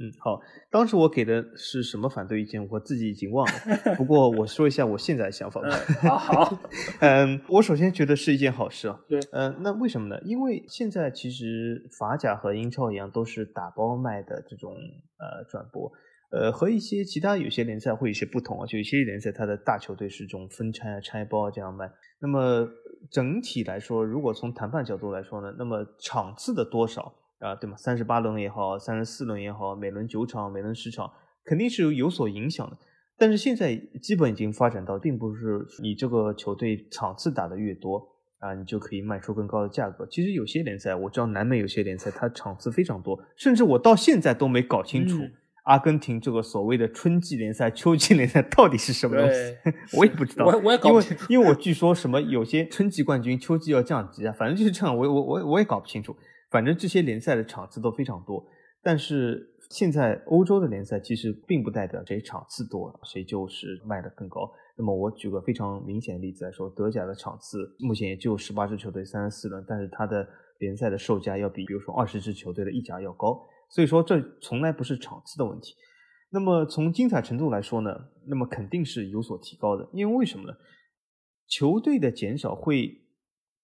[0.00, 0.40] 嗯，好，
[0.70, 3.94] 当时我给的是什么反对意见，我自己已经忘了。
[3.96, 5.68] 不过我说一下我现在的想法吧。
[6.00, 6.58] 好，好，
[7.00, 9.00] 嗯，我首先觉得是一件好事啊。
[9.08, 10.16] 对，嗯，那为什么呢？
[10.24, 14.72] 因为现在其实法甲和英超一样，都是打包卖的这种
[15.18, 15.90] 呃转播，
[16.30, 18.66] 呃，和一些其他有些联赛会有些不同啊。
[18.66, 21.90] 就有些联赛它的大球队是这种分拆啊、拆包这样卖。
[22.20, 22.68] 那么
[23.10, 27.12] 整体来说，如果从谈判角度来说呢，那么场次的多少？
[27.40, 27.76] 啊，对吗？
[27.76, 31.10] 三十八轮也好，三十四轮也好，每轮九场，每轮十场，
[31.44, 32.76] 肯定是有有所影响的。
[33.16, 38.08] 但是现在基本已经发展到，并不是你这个球队场次打的越多
[38.38, 40.06] 啊，你就可以卖出更高的价格。
[40.06, 45.22] 其实有些联赛，我知道南美有些联赛，它场次非常多，甚至我到现在都没搞清楚
[45.64, 49.56] 阿根廷这个所谓的春季联赛、秋季联赛到底是什么东西，
[49.98, 50.46] 我也不知道。
[50.46, 54.96] 我我也搞不清楚，因为我据说什么有些春季冠军，秋季要降级啊，反正就是这样。
[54.96, 56.16] 我我我我也搞不清楚。
[56.50, 58.42] 反正这些联赛的场次都非常多，
[58.82, 64.50] 但是现在欧洲的联赛其实并不代表谁场次多谁就是卖的更高。
[64.76, 70.26] 那么我举个非常明显的例子来说，德甲的场次目前也就十八支球队三十四轮，但是它的
[70.60, 73.38] 联赛的售价要比比如说二十支球队的溢价要高，
[73.68, 75.74] 所以说这从来不是场次的问题。
[76.30, 77.90] 那么从精彩程度来说呢，
[78.26, 80.56] 那么肯定是有所提高的，因为为什么呢？
[81.46, 83.02] 球队的减少会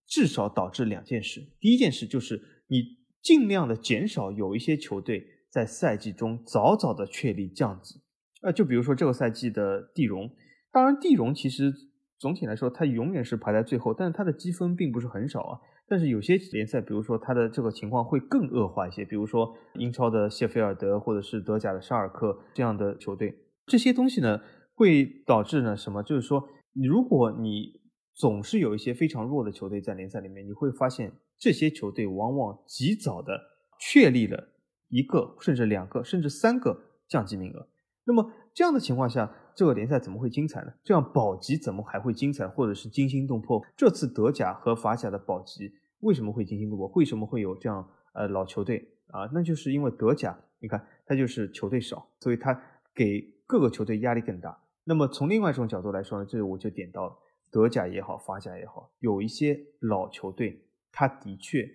[0.07, 2.51] 至少导致两件事，第一件事就是。
[2.69, 2.83] 你
[3.23, 8.01] 尽量的减少有一些球队在赛季中早早的确立降级，
[8.43, 10.31] 呃，就比如说这个赛季的地荣，
[10.73, 11.73] 当然地荣其实
[12.19, 15.61] 总体来说它永远是排在最后，但是它的积分并不是很少啊。
[15.87, 23.35] 但是有些联赛，比如说它的这个情况会更恶化一些，比如说英超的谢菲尔德或者是德甲的沙尔克这样的球队，
[23.67, 24.41] 这些东西呢
[24.75, 26.03] 会导致呢什么？
[26.03, 27.81] 就是说，如果你
[28.15, 31.13] 总是有一些非常弱的球队在联赛里面，你会发现。
[31.39, 33.39] 这些球队往往及早的
[33.79, 34.49] 确立了
[34.89, 36.79] 一个甚至两个甚至三个
[37.09, 37.69] 降级名额。
[38.07, 40.73] 那么这样的情况下，这个联赛怎么会精彩呢？
[40.85, 43.61] 这样保级怎么还会精彩，或者是惊心动魄？
[43.77, 46.87] 这次德甲和法甲的保级为什么会惊心动魄？
[46.95, 49.29] 为什么会有这样呃老球队啊？
[49.33, 52.59] 那就是因为德甲，你看它就是球队少，所以它
[52.95, 54.63] 给各个球队压力更大。
[54.85, 57.19] 那么从另外一种角度来说呢，这里我就点到
[57.51, 60.64] 德甲也好，法甲也好，有一些老球队。
[60.97, 61.69] 它的确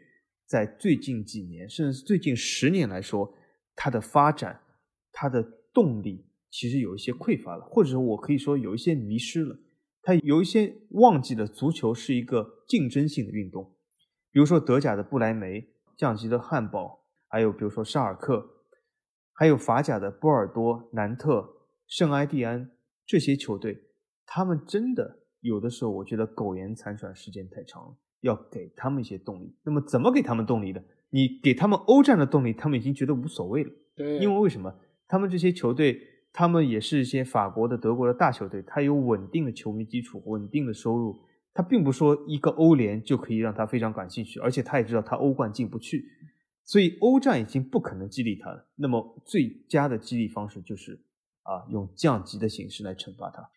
[0.46, 3.32] 在最近几年，甚至最近十年来说，
[3.76, 4.62] 它的发展、
[5.12, 5.44] 它的
[5.74, 9.60] 动力其实有一些匮乏了，或者说我可以说有一些迷失了。
[10.02, 13.76] 它有一些忘记了足球是一个竞争性的运动。
[14.32, 15.68] 比如说德甲的不莱梅
[15.98, 18.64] 降级的汉堡，还有比如说沙尔克，
[19.34, 22.72] 还有法甲的波尔多、南特、圣埃蒂安
[23.06, 23.84] 这些球队，
[24.26, 27.98] 他们真的有的时候，我觉得苟延残喘时间太长了。
[28.22, 30.82] 要给他们一些动力，那么怎么给他们动力呢？
[31.10, 33.72] 你给他们欧战的动力，他们已经觉得无所谓了。
[33.96, 34.74] 对，因为为什么？
[35.08, 36.00] 他们这些球队，
[36.32, 41.20] 他们也是一些法国的、德国的大球队，他有稳定的球迷基础、稳定的收入，
[41.54, 46.06] 他并不说一个欧联就可以让他非常感兴趣，而且他也知道他欧冠进不去，
[46.64, 48.70] 所以欧战已经不可能激励他了。
[48.76, 50.94] 那么最佳的激励方式就是
[51.42, 53.50] 啊，用降级的形式来惩罚他。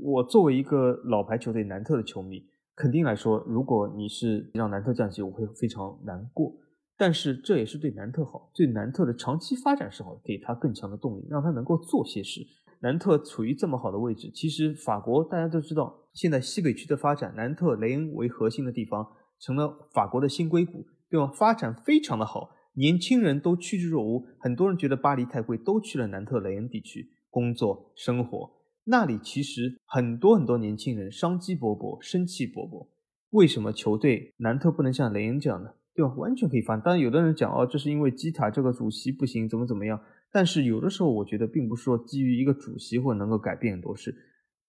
[0.00, 2.42] 我作为一个老牌球队南特的球迷，
[2.78, 6.54] 肯定来说，如果你是让南特降级，我会非常难过。
[6.96, 12.40] 但是这也是对南特好，对南特的长期发展是好，给他更强的动力，让他能够做些事。
[12.80, 19.04] 南特处于这么好的位置，其实法国大家都知道，现在西北区的发展，南特雷恩为核心的地方
[19.40, 21.26] 成了法国的新硅谷，对吧？
[21.26, 28.57] 发展非常的好，年轻人都趋之若鹜，很多人觉得巴黎太贵，都去了南特雷恩地区工作生活。
[28.90, 32.88] 那里其实很多很多年轻人商机勃勃，生气勃勃。
[33.30, 35.70] 为什么球队南特不能像雷恩这样呢？
[35.94, 36.14] 对吧？
[36.14, 36.80] 完全可以翻。
[36.80, 40.00] 当然，有的人讲哦，这是因为基塔这个主席不行，怎么怎么样。
[40.32, 44.14] 但是有的时候，我觉得并不是说基于一个主席或能够改变很多事。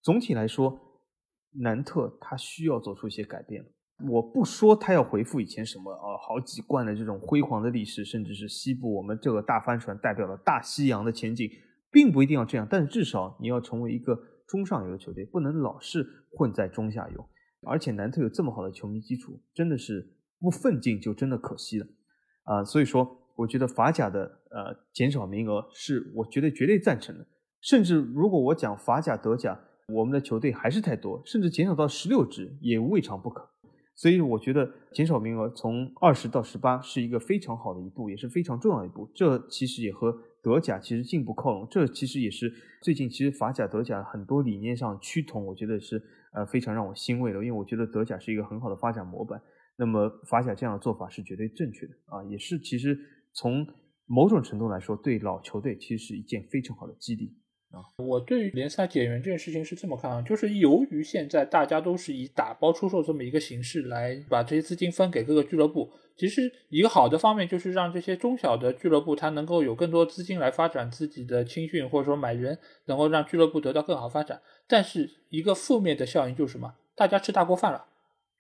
[0.01, 0.77] 总体来说，
[1.53, 3.65] 南特他需要做出一些改变。
[4.09, 11.49] 我不说他要回复以前什么啊，好几冠的这种辉煌的历史，甚至是西部我们这个大帆船代表了大西洋的前景，
[11.91, 12.67] 并不一定要这样。
[12.69, 17.25] 但是至少你要成为一个中上游的球队，不能老是混在中下游。
[17.67, 20.15] 而且南特有这么好的球迷基础，真的是。
[20.41, 21.87] 不奋进就真的可惜了，
[22.45, 24.21] 啊，所以说我觉得法甲的
[24.51, 27.27] 呃减少名额是我觉得绝对赞成的，
[27.59, 29.59] 甚至如果我讲法甲、德甲，
[29.89, 33.45] 我们的球队还是太多，甚至减少到十六支也未尝不可。
[33.97, 39.11] 所以我觉得减少名额从二十到十八是一个非常好的一步，也是非常重要的一步。
[39.13, 46.01] 这其实也和德甲其实进步靠拢，这其实也是最近其实法甲、德甲很多理念上趋同，我觉得是
[46.33, 49.41] 呃非常让我欣慰的，因为我觉得德甲是一个很好的发展模板。
[49.75, 52.97] 那么法甲这样的做法是绝对正确的啊，也是其实
[53.33, 53.65] 从
[54.05, 57.33] 某种程度来说，对老球队其实是一件非常好的激励
[57.71, 57.83] 啊。
[57.97, 74.41] 我对于联赛减员这件事情是这么看啊，就是由于现在大家都是以打包出售这么一个形式来把这些资金分给各个俱乐部，其实一个好的方面就是让这些中小的俱乐部它能够有更多资金来发展自己的青训或者说买人，能够让俱乐部得到更好发展。
[74.67, 76.73] 但是一个负面的效应就是什么？
[76.95, 77.85] 大家吃大锅饭了。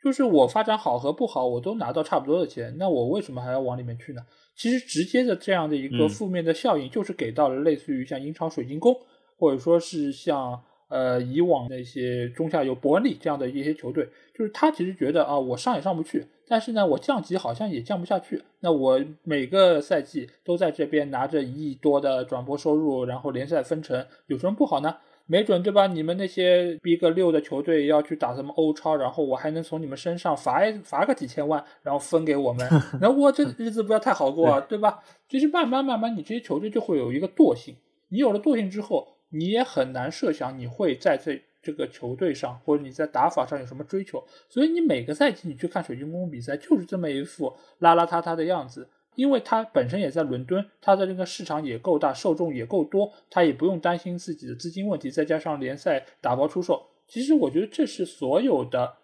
[0.01, 4.21] 就是我发展好和不好，我都拿到差不多的钱，那我为什么还要往里面去呢？
[4.55, 8.95] 其实直接的这样的一个负面的效应，就是给到了类似于像英超水晶宫，
[9.39, 24.97] 或者说是像呃以往那些中下游伯恩利这样的一些球队，就是他其实觉得啊，我上也上不去，但是呢，我降级好像也降不下去，那我每个赛季都在这边拿着一亿多的转播收入，然后联赛分成，有什么不好呢？
[25.31, 25.85] 没准对吧？
[25.85, 32.67] 你们那些逼个六的球队要去打什么欧超，然后我还能从你们身上罚罚个几千万，然后分给我们，
[32.99, 35.03] 那我这日子不要太好过啊，对吧？
[35.29, 37.75] 其实慢慢慢慢，你这些球队就会有一个惰性。
[38.07, 44.23] 你有了惰性之后，你也很难设想你会在这这个球队上，或者你在打法上有什么追求。
[44.49, 48.89] 所以你每个赛季你去看水晶宫比赛，就是这么一副邋邋遢遢的样子。
[49.15, 55.11] 因为他本身也在伦敦，他的这个市场也够大，受众也够多，他也不用担心自己的资金问题。
[55.11, 58.95] 再加上联赛打包出售，其实我觉得这是所有的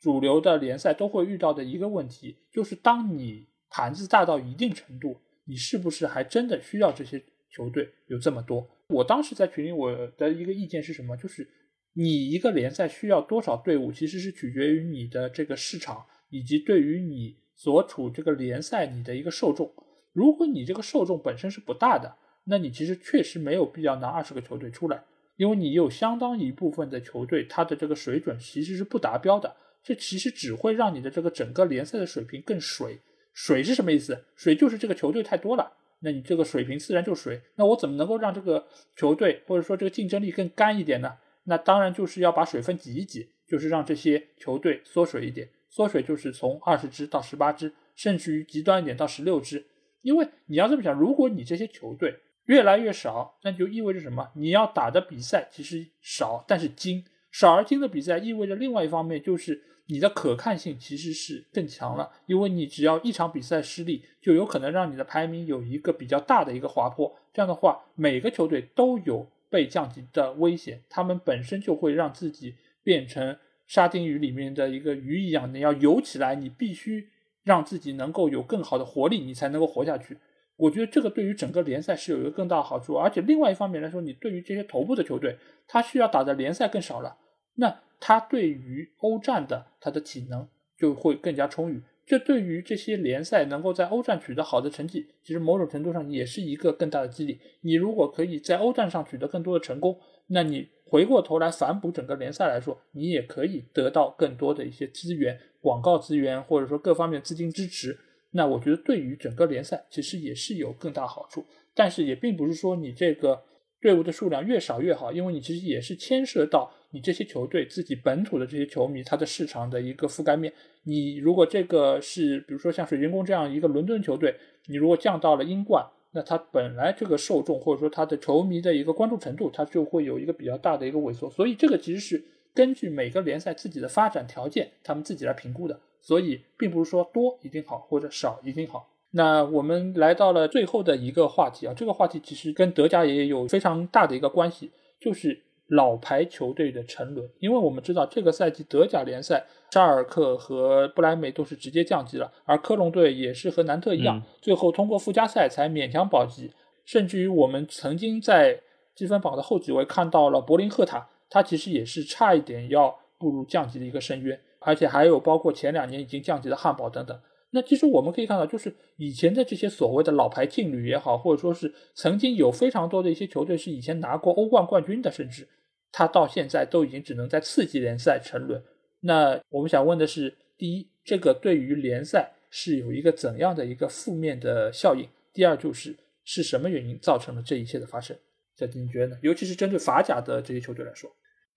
[0.00, 8.66] 主流的联赛都会遇到的一个问题，就是当你盘子大到一定程度，你是不是还真的需要这些球队有这么多？
[8.88, 11.16] 我当时在群里我的一个意见是什么？
[11.16, 11.48] 就是
[11.94, 17.38] 你一个联赛需要多少队伍，其实是取决于你的这个市场以及对于你。
[17.60, 19.74] 所处这个联赛，你的一个受众，
[20.12, 25.02] 如果你这个受众本身是不大的，那你其实确实没有必要拿二十个球队出来，
[25.34, 33.00] 因为你有相当一部分的球队，它的这个水准其实是不达标的，这其实只会让你的这个整个联赛的水平更水。
[33.34, 34.26] 水是什么意思？
[34.36, 37.40] 水就是这个球队太多了，那你这个水平自然就水。
[37.56, 41.16] 那我怎么能够让这个球队或者说这个竞争力更干一点呢？
[41.44, 45.48] 那当然就是要把水分挤一挤，就是让这些球队缩水一点。
[45.68, 49.66] 缩水就是从二十支到十八支，甚至于极端一点到十六支。
[50.02, 54.30] 因为你要这么想，如果你这些球队越来越少，那就意味着什么？
[54.36, 57.04] 你要打的比赛其实少，但是精。
[57.30, 62.10] 少而精的比赛意味着另外一方面就是你的可看性其实是更强了。
[62.26, 67.14] 因为你只要一场比赛失利，就有可能让你的排名有一个比较大的一个滑坡。
[67.34, 73.36] 这样的话，每个球队都有被降级的危险，他们本身就会让自己变成。
[73.66, 77.10] 沙丁鱼里面的一个鱼一样，你要游起来，你必须
[77.44, 80.16] 让自己能够有更好的活力，你才能够活下去。
[80.56, 85.36] 我觉得这个对于整个联赛是有一个更大的好处，而且另外一方面来说，你对于这些头部的球队，
[85.66, 87.18] 他需要打的联赛更少了，
[87.56, 91.82] 那他对于欧战的他的体能就会更加充裕。
[92.06, 97.38] 这对于这些联赛能够在欧战取得好的成绩，其实某种程度上也是一个更大的激励。
[97.60, 107.98] 你如果可以在欧战上取得更多的成功，那你回过头来反哺整个联赛来说，你也可以得到更多的一些资源、广告资源，或者说各方面资金支持。
[108.30, 111.44] 那我觉得对于整个联赛其实也是有更大好处。
[111.74, 113.42] 但是也并不是说你这个
[113.82, 120.52] 队伍的数量越少越好，因为你其实也是牵涉到你这些球队自己本土的这些球迷他的市场的一个覆盖面。
[120.84, 124.34] 你如果这个是比如说像水晶宫这样一个伦敦球队，
[124.66, 131.28] 你如果降到了英冠，那它本来这个受众或者说它的球迷的一个关注程度，它就会有一个比较大的一个萎缩。
[131.30, 132.24] 所以这个其实是
[132.54, 135.78] 根据每个联赛自己的发展条件，他们自己来评估的。
[136.00, 138.88] 所以并不是说多一定好或者少一定好。
[139.10, 144.70] 那我们来到了最后的一个话题啊，这个话题其实跟德甲也有非常大的一个关系，
[145.00, 147.28] 就是老牌球队的沉沦。
[147.38, 156.50] 因为我们知道这个赛季德甲联赛，沙尔克和布莱梅都是直接降级了，而科隆队也是和南特一样，最后通过附加赛才勉强保级。
[156.84, 158.60] 甚至于我们曾经在
[158.94, 167.20] 积分榜的后几位看到了柏林赫塔，他其实也是差一点要步入降级的一个深渊，而且还有包括前两年已经降级的汉堡等等。
[167.50, 175.46] 那其实我们可以看到，就是以前的这些所谓的老牌劲旅也好，或者说是曾经有非常多的一些球队是以前拿过欧冠冠军的，甚至
[175.92, 178.62] 他到现在都已经只能在次级联赛沉沦。
[179.00, 185.08] 那我们想问的是，第一，这个对于联赛是有一个怎样的一个负面的效应？
[185.32, 188.16] 第二，就是是什么原因造成了这一切的发生？
[188.56, 189.18] 小金你觉得呢？
[189.22, 191.08] 尤其是针对法甲的这些球队来说。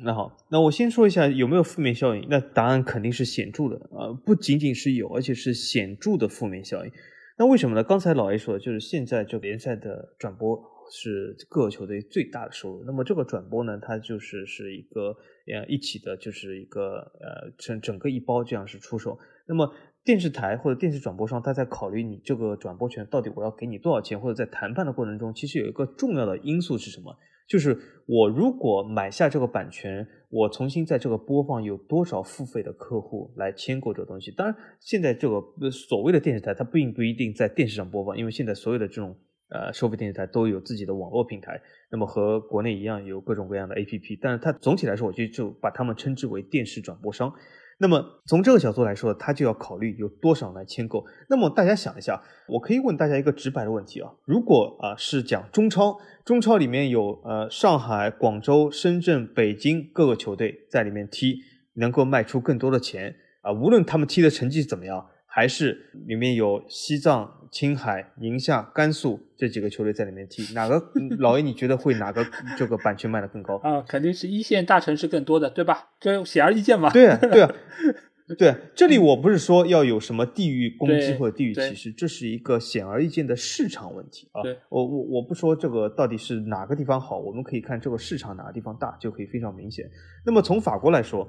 [0.04, 2.28] 那好，那我先说一下有没有负面效应。
[2.30, 6.92] 那答案肯定是显著的啊，不仅仅是有，而且是显著的负面效应。
[7.38, 7.84] 那为什么呢？
[7.84, 12.84] 刚才老 A 说的就是现在这个联赛的转播是各球队最大的收入。
[12.84, 15.16] 那么这个转播呢，它就是是一个
[15.48, 19.18] 呃一起的，就是一个呃整整个一包这样是出售。
[19.48, 19.74] 那么
[20.04, 27.16] 电视台或者电视转播商，他在考虑你这个转播权到底我要给你多少钱，或者在谈判的过程中，其实有一个重要的因素是什么？
[27.48, 34.32] 就是我如果买下这个版权，我重新在这个播放，有多少付费的客户来签购这个东西？
[34.32, 39.14] 当然，现在这个所谓的电视台，它并不一定在电视上播放，因为现在所有的这种
[39.52, 44.18] 呃收费电视台都有自己的网络平台，那么和国内一样有各种各样的 APP。
[44.22, 47.32] 但是它总体来说，我就就把他们称之为电视转播商。
[47.78, 51.04] 那么从这个角度来说，他就要考虑有多少来签购。
[51.28, 61.38] 那么大家想一下，我可以问大家一个直白的问题啊：如果啊是讲中超，中超里面有呃上海、广州、深圳、北京各个球队在里面踢，
[61.74, 65.08] 能够卖出更多的钱啊，无论他们踢的成绩怎么样。
[65.34, 72.26] 还是里面有西藏、青海、宁夏、甘肃这几个球队在里面踢，哪个老 A 你觉得会哪个
[72.58, 73.82] 这个版权卖的更高 啊？
[73.88, 75.92] 肯定是一线大城市更多的，对吧？
[76.02, 76.90] 这显而易见嘛。
[76.92, 77.56] 对啊，对啊，
[78.38, 78.54] 对。
[78.76, 84.42] 这里我不是说要有什么地域攻击或者地域歧视，这是一个显而易见的市场问题啊。
[84.68, 89.90] 我我我不说这个到底是哪个地方好，我们可以看这个市场哪个地方大就可以非常明显。
[90.26, 91.26] 那么从法国来说，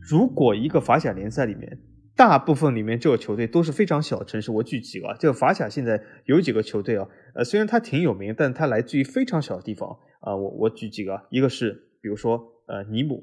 [0.00, 1.78] 如果一个法甲联赛里面。
[2.18, 9.88] 大部分里面这个球队都是非常小的城市，我举几个啊，这个法甲现在有几个球队啊，呃，虽然它挺有名，但它来自于非常小的地方
[10.18, 13.22] 啊，我我举几个，一个是比如说呃尼姆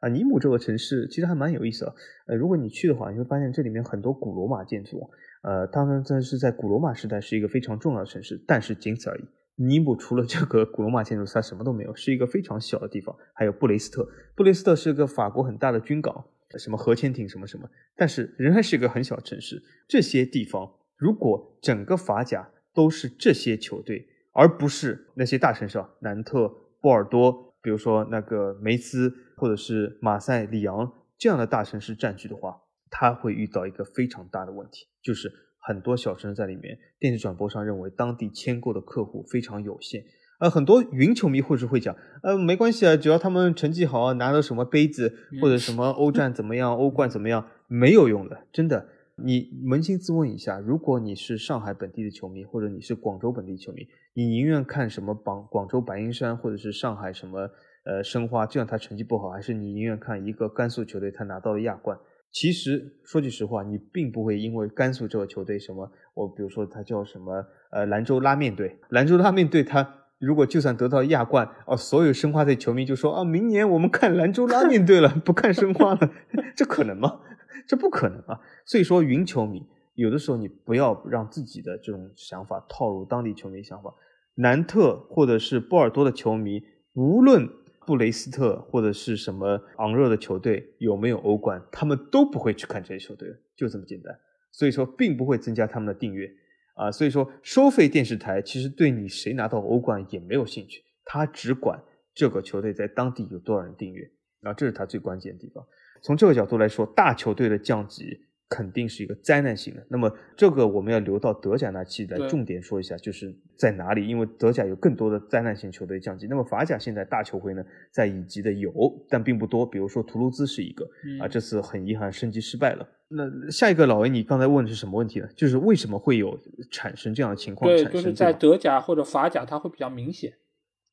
[0.00, 1.94] 啊，尼姆这个城市其实还蛮有意思的，
[2.28, 5.10] 呃，如果你去的话，你会发现这里面很多古罗马建筑，
[5.42, 9.24] 呃，当然这是在古罗马时代是一个非常重要的城市，但是仅此而已。
[9.56, 13.16] 尼姆除了这个古罗马建筑，它什么都没有，是一个非常小的地方。
[13.34, 16.26] 还有布雷斯特，布雷斯特是个法国很大的军港。
[16.58, 19.62] 什么核潜艇什么什么，但是仍然是一个很小城市。
[19.88, 26.48] 这些地方，如果整个法甲都是这些球队，而不是那些大城市啊，南特、
[26.80, 40.04] 波尔多，比如说那个梅斯或者是马赛、里昂这样的大城市占据的话，他会遇到一个非常大的问题，就是很多小城市在里面，电视转播商认为当地签购的客户非常有限。
[40.38, 48.86] 呃，很多云球迷或者会讲，呃，没关系啊，只要他们成绩好，拿到什么杯子或者什么欧战怎么样，欧冠怎么样，没有用的，真的。
[49.18, 57.48] 你扪心自问一下，如果你是上海本地的球迷，或者你是广州本地球迷，你宁愿看什么广广州白云山或者是上海什么
[57.86, 61.98] 呃申花，这样他成绩不好，还是你宁愿看一个甘肃球队他拿到了亚冠？
[62.30, 70.02] 其实说句实话，你并不会因为甘肃这个球队什么，我比如说他叫什么呃兰州拉面队，兰州拉面队他。
[70.18, 76.10] 如果就算得到亚冠，哦，所有申花队球迷就说啊，明年我们看兰州拉面队了， 不看申花了，
[76.56, 77.20] 这可能吗？
[77.66, 78.40] 这不可能啊！
[78.64, 83.92] 所以说，云球迷有的时候你不要让自己的这种想法套入当地球迷想法。
[84.36, 86.62] 南特或者是波尔多的球迷，
[86.94, 87.48] 无论
[87.84, 94.16] 布雷斯特或者是什么昂热的球队有没有欧冠，他们都不会去看这些球队，就这么简单。
[94.52, 96.30] 所以说并不会增加他们的订阅
[96.76, 96.92] 啊。
[96.92, 101.82] 所以说收费电视台其实对你谁拿到欧冠也没有兴趣，他只管
[102.14, 104.08] 这个球队在当地有多少人订阅
[104.42, 105.66] 啊，这是他最关键的地方。
[106.02, 108.25] 从这个角度来说，大球队的降级。
[108.48, 109.84] 肯定是一个灾难性的。
[109.88, 114.06] 那么这个我们要留到德甲那期来重点说一下，就是在哪里？
[114.06, 116.26] 因为德甲有更多的灾难性球队降级。
[116.28, 118.72] 那么法甲现在大球会呢，在乙级的有，
[119.08, 119.66] 但并不多。
[119.66, 120.88] 比如说图卢兹是一个
[121.20, 122.88] 啊，这次很遗憾升级失败了。
[123.08, 125.28] 那下一个老维你刚才问的是什么问题呢？
[125.34, 126.38] 就是为什么会有
[126.70, 127.68] 产生这样的情况？
[127.68, 130.32] 对，就是在德甲或者法甲，它会比较明显。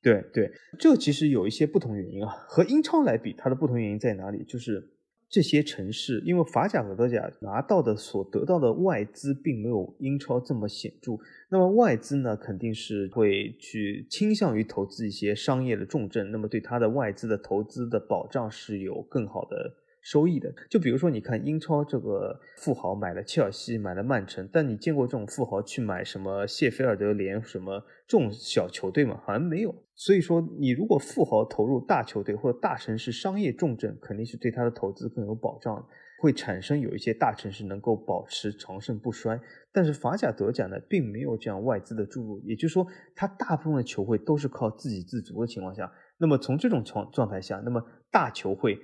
[0.02, 2.30] 对对，这其实有一些不同原因啊。
[2.48, 4.44] 和英超来比，它的不同原因在哪里？
[4.44, 4.90] 就是。
[5.34, 11.14] 这些城市，因为法甲和德甲拿到的所得到的外资并没有英超这么显著，
[11.50, 19.74] 那么外资呢，肯定是会去倾向于投资一些商业的重镇，那么对它的外资的投资的保障是有更好的。
[20.04, 29.18] 收益的，就比如说，你看英超这个富豪买了切尔西，买了曼城，但你见过这种富豪去买什么谢菲尔德联什么这种小球队吗？
[29.26, 29.74] 好像没有。
[29.96, 35.88] 所以说，你如果富豪投入大球队或者大城市商业重镇，肯定是对他的投资更有保障，
[36.20, 39.40] 会产生有一些大城市能够保持长盛不衰。
[39.72, 42.86] 但是法甲、德甲呢，并没有这样外资的注入，也就是说，
[43.16, 47.82] 它大部分的球会都是靠自给自足的情况下，那么从这种状状态下，那么
[48.12, 48.78] 大球会。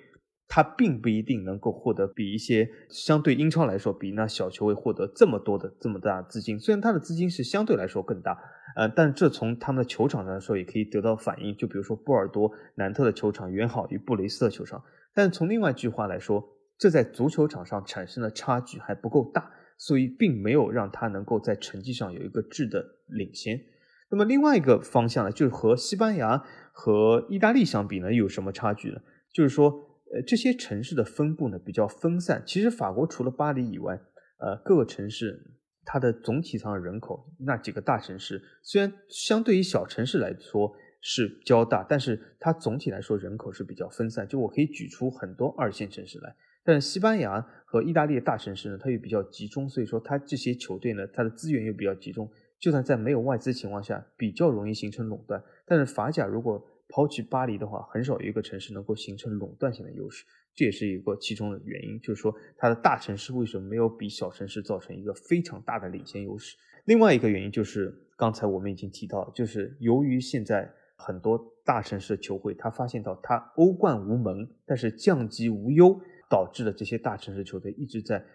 [0.51, 6.59] 他并不一定能够获得比一些相对英超来说，比那小球会获得这么多的这么大的资金。
[6.59, 8.35] 虽然他的资金是相对来说更大，
[8.75, 11.55] 呃，但这从他们的球场上来说也可以得到反映。
[11.55, 14.83] 就比如说波尔多、南特的球场远好于布雷斯特球场，
[15.13, 16.43] 但从另外一句话来说，
[16.79, 23.61] 这在足球场上产生的差距还不够大，所以并没有让他能够在成绩上有一个质的领先。
[24.09, 28.97] 那么另外一个方向呢，就是和西班牙和意大利相比呢，有什么差距呢？
[29.31, 29.85] 就是说。
[30.13, 32.41] 呃，这些城市的分布呢比较分散。
[32.45, 33.99] 其实法国除了巴黎以外，
[34.37, 35.39] 呃，各个城市
[35.85, 44.27] 它的总体上的人口，那几个大城市虽然相对于小城市来说是较大，但是它总体来说人口是比较分散。
[44.27, 52.29] 就我可以举出很多二线城市来，但是西班牙和意大利的大城市呢，它又比较集中，所以说它这些球队呢，它的资源又比较集中，
[52.59, 55.43] 就算在没有外资情况下，比较容易形成垄断。
[55.65, 60.25] 但是法甲如果抛弃巴黎的话，很少有一个城市能够形成垄断性的优势，
[60.55, 61.99] 这也是一个其中的原因。
[62.01, 66.57] 就是说，它的大城市为什么没有比小城市造成一个非常大的领先优势？
[66.85, 78.25] 另外一个原因就是，刚才我们已经提到，就是由于现在很多大城市的球会，他发现到他欧冠无门，但是降级无忧，导致了这些大城市球队一直在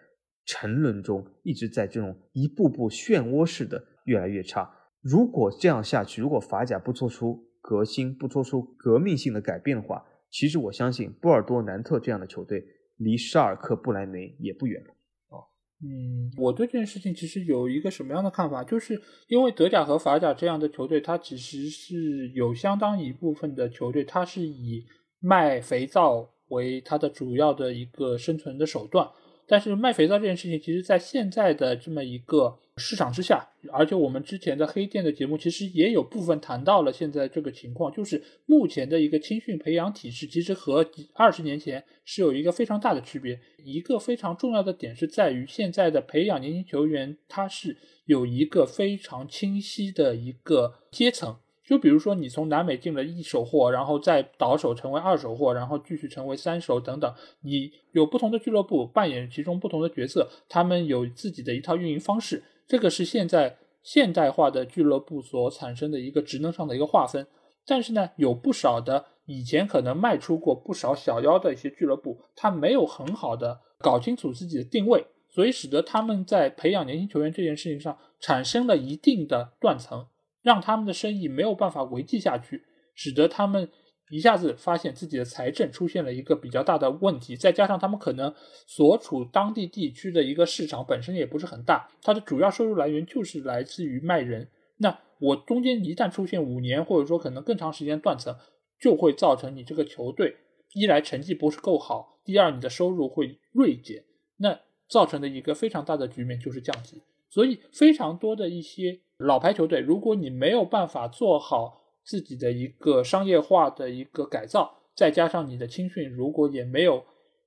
[0.47, 4.71] 沉沦中，一直在这种一步步漩涡式的越来越差。
[5.01, 12.63] 如果这样下去，如果法甲不做出，革新不做出革命性的改变的话，其实我相信波尔多、南特这样的球队
[12.99, 14.91] 离沙尔克、布莱梅也不远了。
[15.31, 15.41] 哦，
[15.83, 18.63] 嗯，我对这件事情其实有一个什么样的看法？
[18.63, 24.85] 就是因为德甲和法甲这样的球队，它其实是有相当一部分的球队，它是以
[25.21, 29.09] 卖肥皂为它的主要的一个生存的手段。
[29.47, 43.39] 但是卖肥皂这件事情，其实在现在的这么一个市场之下，而且我们之前的黑店的节目其实也有部分谈到了现在这个情况，就是目前的一个青训培养体制，其实和二十年前是有一个非常大的区别。
[43.63, 51.37] 一个非常重要的点是在于现在的培养年轻球员，它是有一个非常清晰的一个阶层。
[51.65, 57.15] 就比如说，你从南美进了一手货，然后再倒手成为二手货，然后继续成为三手等等。
[57.41, 62.43] 你有不同的俱乐部扮演其中不同的角色，他们有自己的一套运营方式。
[62.67, 67.27] 这个是现在现代化的俱乐部所产生的一个职能上的一个划分。
[67.67, 80.07] 但是呢，有不少的以前可能卖出过不少小妖的一些俱乐部，他没有很好的搞清楚自己的定位，所以使得他们在培养年轻球员这件事情上产生了一定的断层。
[80.43, 83.71] 让他们的生意没有办法维系下去，使得他们
[84.15, 87.35] 一下子发现自己的财政出现了一个比较大的问题。
[87.37, 88.33] 再加上他们可能
[88.65, 94.49] 所处当地地区的一个市场本身也不是很大，它的主要收入来源就是来自于卖人。
[94.77, 98.37] 那我中间一旦出现五年或者说可能更长时间断层，
[98.79, 100.37] 就会造成你这个球队
[100.75, 104.05] 一来成绩不是够好，第二你的收入会锐减，
[104.37, 107.03] 那造成的一个非常大的局面就是降级。
[107.29, 109.01] 所以非常多的一些。
[109.19, 117.05] 老牌球队，如果你没有办法做好自己的一个商业化的一个改造，再加上你的青训如果也没有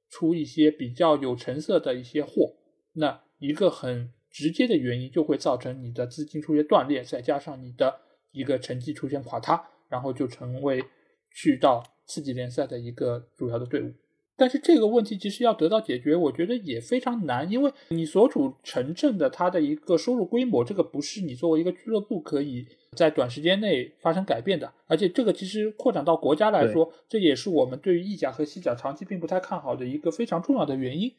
[0.10, 2.56] 出一些比较有成色的一些货，
[2.94, 8.02] 那一个很直接的原因就会造成你的资金出现断裂，再加上你的
[8.32, 10.84] 一个成绩出现垮塌，然后就成为
[11.32, 13.94] 去到次级联赛的一个主要的队伍。
[14.40, 22.64] 但是这个问题其实要得到解决，我觉得也非常难，因为你所处城镇的它的一个收入规模，这个不是你作为一个俱乐部可以
[22.96, 24.72] 在短时间内发生改变的。
[24.86, 31.12] 而且这个其实扩展到国家来说，这也是我们对于意甲和西甲长期并不太看好的一个非常重要的原因。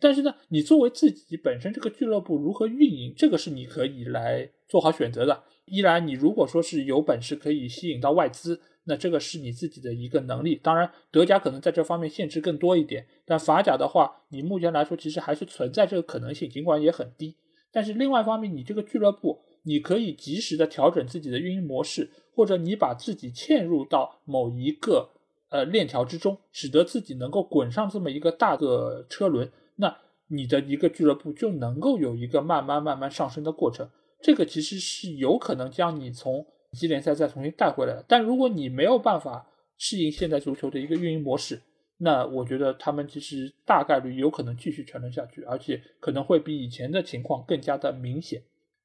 [0.00, 5.42] 但是呢，你作为自己本身这个俱乐部如何运营，这个是你可以来做好选择的。
[5.66, 8.62] 一来，你如果说是有本事可以吸引到外资。
[8.84, 17.36] 那这个是你自己的一个能力，当然德甲可能在这方面限制更多一点，但法甲的话，你目前来说其实还是存在这个可能性，尽管也很低。
[17.70, 25.10] 但是另外一方面，你这个俱乐部，你可以及时的调整自己的运营模式，或者你把自己嵌入到某一个
[25.48, 29.96] 呃链条之中，使得自己能够滚上这么一个大的车轮，那
[30.28, 33.88] 你的一个俱乐部就能够有一个慢慢慢慢上升的过程。
[34.20, 39.46] 这个其实是有可能将你从级联赛再重新带回来但如果你没有办法
[39.78, 41.60] 适应现代足球的一个运营模式，
[41.98, 48.42] 那我觉得他们其实大概率有可能继续沉沦下去，而且可能会比以前的情况更加的明显。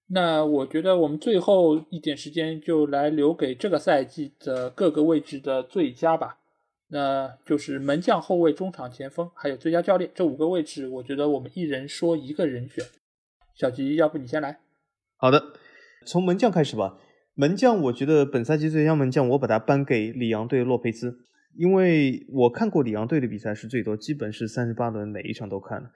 [0.10, 6.40] 那我觉得我们最后一点时间就来留给这个赛季的各个位置的最佳吧，
[6.88, 12.86] 那就是门将、后卫、中场、前锋，还有最佳教练这五个位置，我觉得我们一人说一个人选。
[13.56, 14.60] 小吉，要不你先来？
[15.18, 15.44] 好的，
[16.06, 16.98] 从门将开始吧。
[17.40, 21.20] 门将，我觉得本赛季最佳门将，我把它颁给里昂队洛佩兹，
[21.56, 25.92] 因为我看过里昂队的比赛是最多，基本是三十八轮每一场都看了。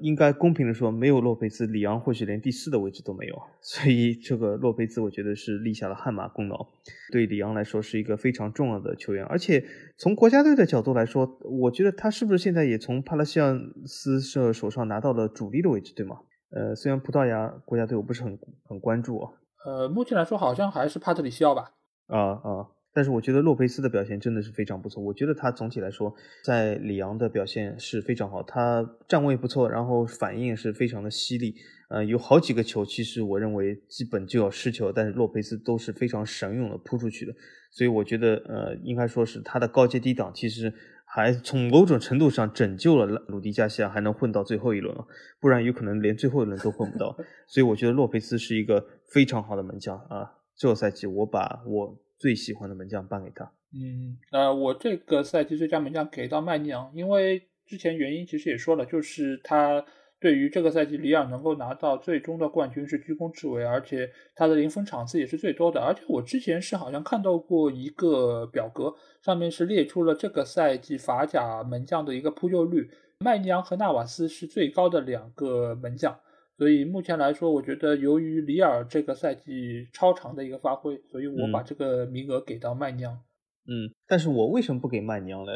[0.00, 3.36] 应该公平的说，没有洛佩兹，里昂或许连第四的位置都没有。
[3.62, 6.66] 所以这个洛佩兹，我觉得是立下了汗马功劳，
[7.12, 9.24] 对里昂来说是一个非常重要的球员。
[9.26, 9.64] 而且
[9.96, 13.56] 从国家队的角度来说，我觉得他是不是现在也从帕拉西奥
[13.86, 16.16] 斯社手上拿到了主力的位置，对吗？
[16.50, 19.30] 呃，虽然葡萄牙国家队我不是很很关注啊。
[19.64, 21.72] 呃，目前来说好像还是帕特里西奥吧。
[22.08, 22.66] 啊啊！
[22.94, 25.02] 但是我觉得洛佩斯的表现真的是非常不错。
[25.02, 31.54] 我觉得他总体来说在里昂的表现是非常好，他站位不错，然后反应是非常的犀利。
[31.88, 37.32] 呃，有好几个球，其实我认为基本就要失球，但是洛佩斯都是非常神勇的扑出去的。
[37.70, 40.72] 所以我觉得，呃，应该说是他的高阶低档，其实。
[41.14, 44.96] 还从某种程度上拯救了鲁迪加西亚，还能混到最后一轮
[45.38, 47.14] 不然有可能连最后一轮都混不到。
[47.46, 50.32] 所以我觉得洛佩斯是一个非常好的门将啊！
[50.56, 53.44] 这个赛季我把我最喜欢的门将颁给他。
[53.74, 59.84] 嗯，呃，我这个赛季最佳门将给到麦尼昂，因为之前原因其实也说了，就是他。
[60.22, 65.80] 对于这个赛季里尔能够拿到最终的冠军是居功至伟，而且他的零分场次也是最多的。
[65.80, 76.16] 而且我之前是好像看到过一个表格，上面是列出了这个赛季法甲门将的一个扑救率，麦尼昂和纳瓦斯是最高的两个门将。
[76.56, 83.18] 所以目前来说，我觉得由于里尔这个赛季超长的一个发挥，所以我把这个名额给到麦尼昂。
[83.66, 85.52] 嗯，但是我为什么不给曼尼昂呢？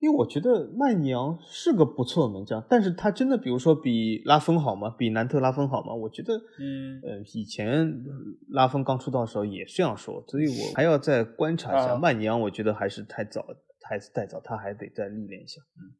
[0.00, 4.88] 因为我觉得曼尼昂是个不错的门将，但是他真的比如说比拉风好吗？
[4.98, 5.94] 比南特拉风好吗？
[5.94, 8.02] 我觉得，嗯，呃，以前
[8.48, 12.40] 拉风刚出道的时候也这样说，所以我 还要再观察一下曼尼昂。
[12.40, 13.44] 我觉得还是太早，
[13.82, 15.60] 还是太早，他还得再历练一下。
[15.76, 15.92] 嗯。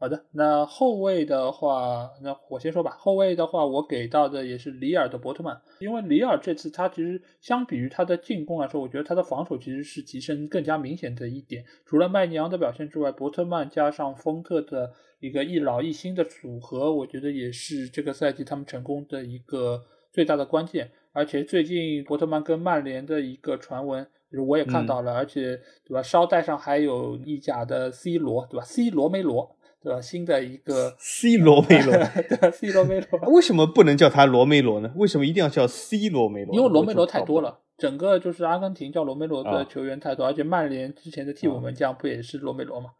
[0.00, 2.96] 好的，那后卫的话，那我先说吧。
[2.98, 11.62] 后卫的话，我给到的也是里尔的伯特曼，因为里尔这次他其实相比于他的进攻来说，我觉得他的防守其实是提升更加明显的一点。
[11.84, 14.90] 除了麦尼昂的表现之外，伯特曼加上丰特的
[15.20, 20.90] 一个一老一新的组合，我觉得也是这个赛季他们成功的一个最大的关键。
[21.12, 24.02] 而且最近伯特曼跟曼联的一个传闻，
[24.32, 29.54] 就是我也看到了，而且对吧，捎带上还有意甲的 C 罗，对吧？C 罗梅罗。
[29.82, 30.00] 对吧？
[30.00, 31.94] 新的一个 C 罗梅罗，
[32.40, 34.92] 对 C 罗梅罗，为什么不能叫他罗梅罗呢？
[34.96, 36.54] 为什么一定要叫 C 罗梅罗？
[36.54, 42.90] 因为罗梅罗太多了，整个就是阿根廷叫罗梅罗的球员太多，而且曼联之前的替补门将不也是罗梅罗吗？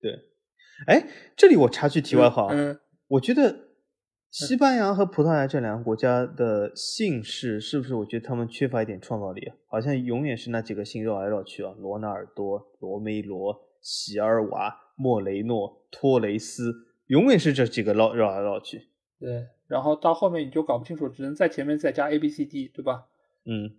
[0.00, 0.12] 对，
[0.86, 1.06] 哎，
[1.36, 2.78] 这里我插句题外话，嗯，
[3.08, 3.54] 我觉得
[4.30, 7.94] 西班牙和葡萄牙这两个国家的姓氏是不是？
[7.94, 14.80] 我觉得他们缺乏一点创造力，啊好像永远是那几个姓绕来绕去啊，罗纳尔多、罗梅罗、席尔瓦。
[14.94, 18.88] 莫雷诺、托雷斯，永远是这几个绕绕来绕去。
[19.18, 23.04] 对，然后到后面你就搞不清楚，只能在前面再加 A B C D，对吧？
[23.46, 23.70] 嗯，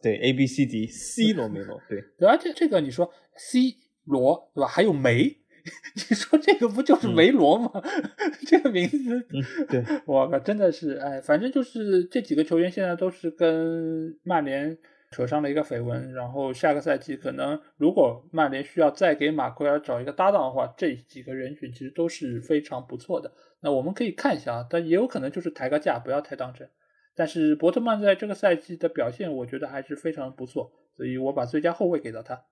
[0.00, 2.02] 对，A B C D，C 罗梅罗，对。
[2.18, 4.66] 对，而且这个你说 C 罗，对吧？
[4.66, 5.24] 还有梅，
[6.08, 7.70] 你说这个不就是梅罗吗？
[8.46, 9.26] 这个名字，
[9.68, 14.78] 对，我靠，真的是，哎，反正就是这几个球员现在都是跟曼联。
[15.12, 23.30] 扯上了一个绯闻，然后下个赛季可能如果曼联需要再给马奎尔找一个搭档的话，这几个人选其实都是非常不错的。
[23.60, 26.68] 那我们可以看一下啊，但也有可能就是抬个价，不要太当真。
[27.14, 32.42] 但是伯特曼在这个赛季的表现，我觉得还是非常不错，所以我把最佳后卫给到他。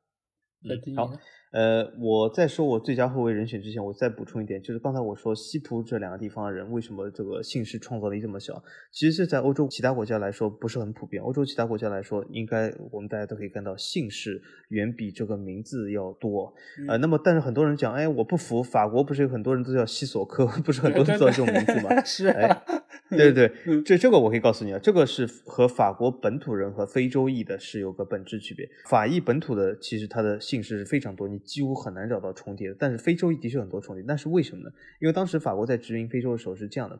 [0.95, 1.11] 好，
[1.53, 8.62] 呃，我在说我最佳后卫人选之前，我再补充一点，就是刚才我说西葡这两个地方的人为什么这个姓氏创造力这么小，
[8.93, 11.23] 其实是在欧洲其他国家来说不是很普遍。
[11.23, 16.53] 欧洲其他国家来说，应该我们大家都可以看到姓氏远比这个名字要多。
[16.87, 22.05] 呃，那么但是很多人讲，哎，我不服，法国不是有很多人都叫西索科， 不是很多人都叫这种名字吗？
[22.05, 22.62] 是，哎，
[23.09, 28.69] 对对对， 这这个我可以告诉你啊，这个是和法国本土人和非洲裔的是有个本质区别。
[28.87, 32.77] 法裔本土的其实他的姓氏是非常多，你几乎很难找到重叠的。
[32.77, 34.70] 但是非洲的确很多重叠，但是为什么呢？
[34.98, 36.98] 因为当时法国在殖民非洲的时候是这样的。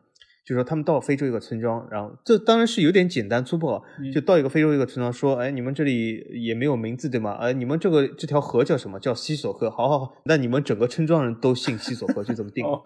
[0.51, 3.81] 就是说，他们到非洲一个村庄，然后这当然是有点简单粗暴，
[4.13, 7.37] 就到一个非洲一个村庄，说，哎，你们这里也没有名字对吗？
[7.41, 8.99] 哎，你们这个这条河叫什么？
[8.99, 9.71] 叫西索河。
[9.71, 12.83] 好好好，那你们整个村庄人都姓西索河，就这么定了。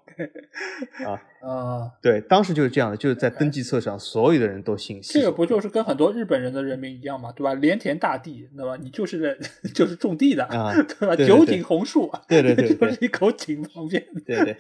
[1.07, 5.15] 啊 啊，对，当时就是这样的，就是在登记册上，所有的人都姓西。
[5.15, 7.55] 这个不就是跟很多日本人的人名一样嘛，对吧？
[7.55, 8.77] 连田大地，那么？
[8.77, 9.39] 你就是
[9.73, 11.17] 就是种地的啊，对吧？
[11.17, 14.53] 九井红树，对对对， 就是一口井旁边，对对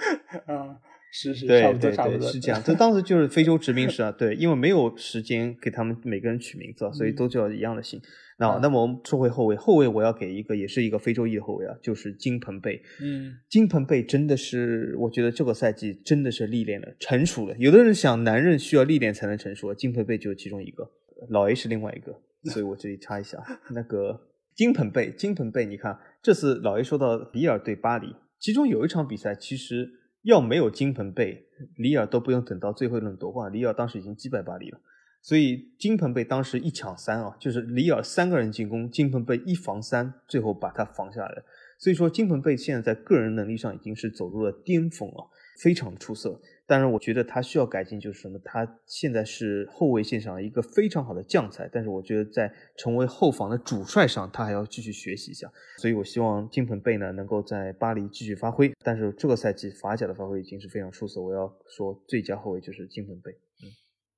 [0.47, 0.78] 啊。
[1.16, 2.61] 是是，对对对，是这样。
[2.61, 8.03] 这当时就是非洲殖民时啊，对，因为没有时间给他们每个人取名字，所以都叫一样的姓。
[8.36, 12.82] 那那么我们说回后卫，后卫我要给一个，也是一个非洲裔的后卫啊，就是金彭贝。
[13.01, 17.55] 嗯，金彭贝真的是，我觉得这个赛季真的是历练了，成熟了。
[17.59, 20.91] 有的人想男人需要历练才能成熟，金彭贝就是其中一个，
[21.28, 22.20] 老 A 是另外一个，
[22.51, 23.39] 所以我这里插一下，
[23.70, 24.20] 那个
[24.57, 30.01] 金彭贝，金彭贝，你看这次老 A 说到比尔对巴黎，其中有一场比赛其实。
[30.25, 31.47] 要没有金彭贝，
[31.77, 33.53] 里尔都不用等到最后一轮夺冠。
[33.53, 34.81] 里尔当时已经击败巴黎了，
[35.23, 41.45] 所以金彭贝当时一抢三啊，就是里尔三个人进攻，金彭贝一防三，最后把他防下来了。
[41.79, 45.29] 所以说金彭贝现在在个人能力上已经是走入了巅峰啊，
[45.63, 46.41] 非常出色。
[46.66, 48.39] 但是，我觉得他需要改进，就是什么？
[48.43, 55.47] 他现在是后卫线上一个非常好的将才，但是我觉得在成为后防的主帅上，他还要继续学习一下。
[55.77, 58.73] 所以我希望金彭贝呢能够在巴黎继续发挥。
[58.82, 63.32] 但是这个赛季法甲的发挥已经是非常出色，我要说最佳后卫就是金彭贝。
[63.32, 63.69] 嗯，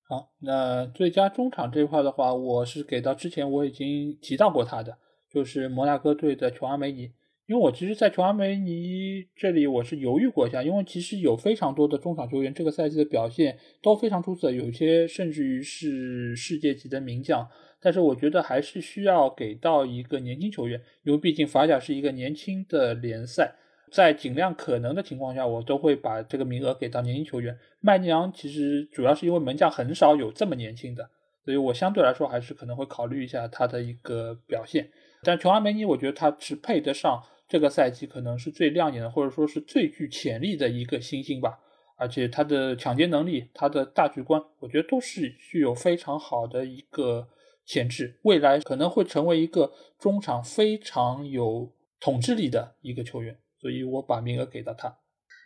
[0.08, 4.98] 好，那最佳中场这一块的话，我是给到之前我已经提到过他的，
[5.28, 7.12] 就是摩纳哥队的琼阿梅尼。
[7.46, 17.48] 因为我其实，在琼阿梅尼这里，我是犹豫过一下，因为其实有非常多的中场球员，这个赛季的表现都非常出色，有些甚至于是世界级的名将。
[17.80, 23.54] 但是我觉得还是需要给到一个年轻球员，因为毕竟法甲是一个年轻的联赛，
[23.92, 27.56] 在尽量可能的情况下，我都会把这个名额给到年轻球员。
[27.78, 31.08] 麦尼昂其实主要是因为门将很少有这么年轻的，
[31.44, 34.90] 所以我相对来说还是可能会考虑一下他的一个表现。
[35.22, 37.22] 但琼阿梅尼，我觉得他是配得上。
[37.48, 41.60] 这个赛季可能是最亮眼的，或者说是最具潜力的一个新星吧。
[41.98, 47.28] 而且他的抢劫能力、他的大局观，我觉得都是具有非常好的一个
[47.64, 48.18] 潜质。
[48.22, 54.98] 未来可能会成为一个中场非常有统治力的一个球员，所以我把名额给到他。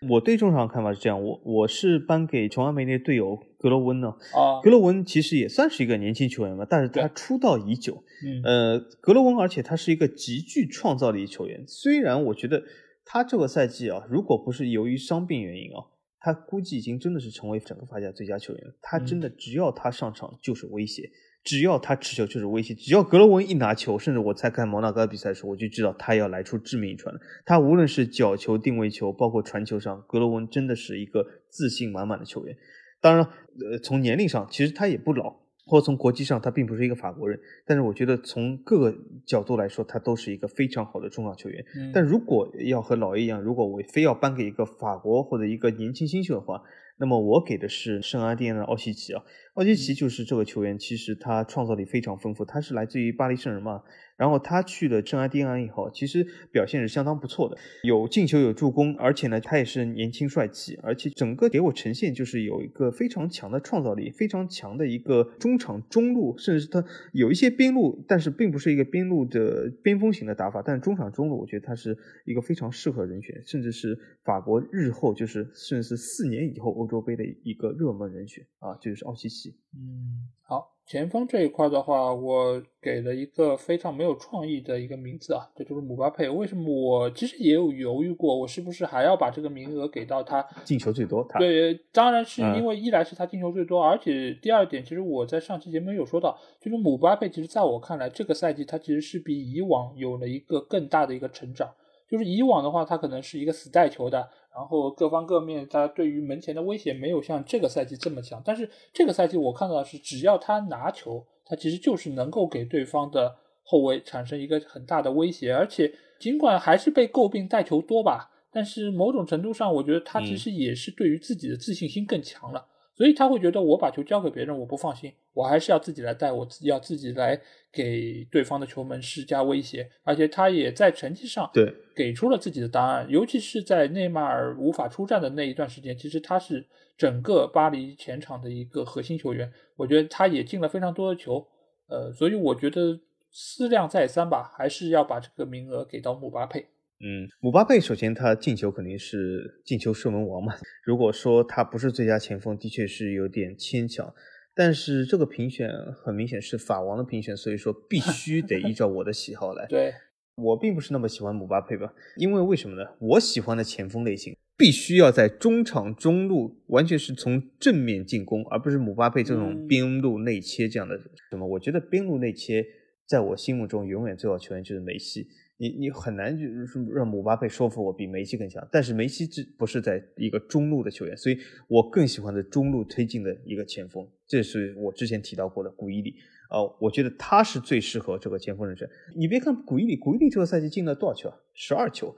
[0.08, 4.08] 我对中场看法是这样，我我是颁给琼安梅尼队友格罗温呢。
[4.34, 8.02] 啊，格罗温其实也算是一个年轻球员吧，但是他出道已久。
[8.24, 11.62] 嗯，呃，格罗温，而且他是一个极具创造力球员。
[11.66, 12.62] 虽然我觉得
[13.04, 15.84] 他这个赛季啊，如果不是由于伤病原因啊，
[16.18, 18.74] 他估计已经真的是成为整个法甲最佳球员了。
[18.80, 21.10] 他真的只要他上场就是威胁。
[21.42, 27.20] 只要他持球就是威胁，只要格罗文一拿球，甚至我在看摩纳哥比赛的时候，我就知道他要来出致命一传了。
[27.46, 32.56] 他无论是角球、定位球，包括传球上，格罗文真的是一个自信满满的球员。
[33.00, 35.34] 当然，呃，从年龄上，其实他也不老，
[35.64, 37.40] 或者从国际上，他并不是一个法国人。
[37.64, 38.94] 但是我觉得从各个
[39.24, 41.64] 角度来说，他都是一个非常好的中场球员。
[41.94, 46.62] 但如果要和老一样，如果我非要颁给一个法国或者一个年轻新秀的话，
[46.98, 49.22] 那么我给的是圣阿蒂安的奥西奇啊。
[49.60, 53.82] 奥基奇就是这个球员，其实他创造力非常丰富，他是来自于巴黎圣日嘛。
[54.16, 71.96] 然后他去了圣埃蒂安以后，其实表现是相当不错的，有进球有助攻，而且呢，他也是年轻帅气，而且整个给我呈现就是有一个非常强的创造力，非常强的一个中场中路，甚至是他有一些边路，但是并不是一个边路的边锋型的打法，但是中场中路，我觉得他是
[72.26, 79.49] 一个非常适合人选，甚至是法国日后就是甚至是四年以后欧洲杯的一个热门人选啊，就是奥西奇。
[79.74, 80.68] 嗯，好。
[80.86, 86.28] 前锋这一块的话，我给了一个非常没有创意的一个名字啊，这就是姆巴佩。
[86.28, 90.44] 为什么我其实也有犹豫过，我是不是还要把这个名额给到他？
[90.64, 101.70] 进球最多，他对，当然是因为一来是他进球最多，而且第二点，其实我在上期节目有说到，就是姆巴佩，其实在我看来，这个赛季他其实是比以往有了一个更大的一个成长。
[102.08, 108.42] 就是以往的话，他可能是一个死带球的，然后各方各面他对于门前的威胁没有像这个赛季这么强。
[108.44, 115.52] 但是这个赛季我看到的是，只要他拿球，他其实就是能够给对方的后卫产生一个很大的威胁。
[115.52, 122.66] 而且尽管还是被诟病带球多吧，但是某种程度上，我觉得他其实也是对于自己的自信心更强了。
[123.00, 127.40] 所以他会觉得我把球交给别人，我不放心，我还是要自己来带，我自己要自己来
[127.72, 129.90] 给对方的球门施加威胁。
[130.02, 136.66] 而且他也在成绩上对给出了自己的答案，尤其是在内马尔无法出战的那一段时间，其实他是
[136.98, 139.50] 整个巴黎前场的一个核心球员。
[139.76, 141.48] 我觉得他也进了非常多的球，
[141.88, 143.00] 呃，所以我觉得
[143.30, 146.66] 思量再三吧，还是要把这个名额给到姆巴佩。
[147.02, 150.54] 嗯，姆巴佩首先他进球肯定是进球射门王嘛。
[150.84, 154.12] 如果说他不是最佳前锋，的确是有点牵强。
[154.54, 159.64] 但是这个评选很明显是法王的评选，所以说必须得依照我的喜好来。
[159.70, 159.94] 对
[160.34, 162.90] 我并不是那么喜欢姆巴佩吧，因为为什么呢？
[162.98, 171.00] 我喜欢的前锋类型必须要在中场中路，完全是从正面进攻，而不是姆巴佩这种边路内切这样的
[171.30, 171.46] 什么。
[171.46, 172.66] 我觉得边路内切
[173.06, 175.26] 在我心目中永远最好球员就是梅西。
[175.60, 181.38] 你你很难就是让姆巴佩说服我比梅西更强，但是梅西这不是在一个中路的球员，所以
[181.68, 186.14] 我更喜欢的中路推进的一个前锋，这是我之前提到过的古伊里
[186.48, 188.88] 哦，我觉得他是最适合这个前锋人选。
[189.14, 191.36] 你别看古伊里，古伊里这个赛季进了多少球啊？
[191.52, 192.16] 十二球，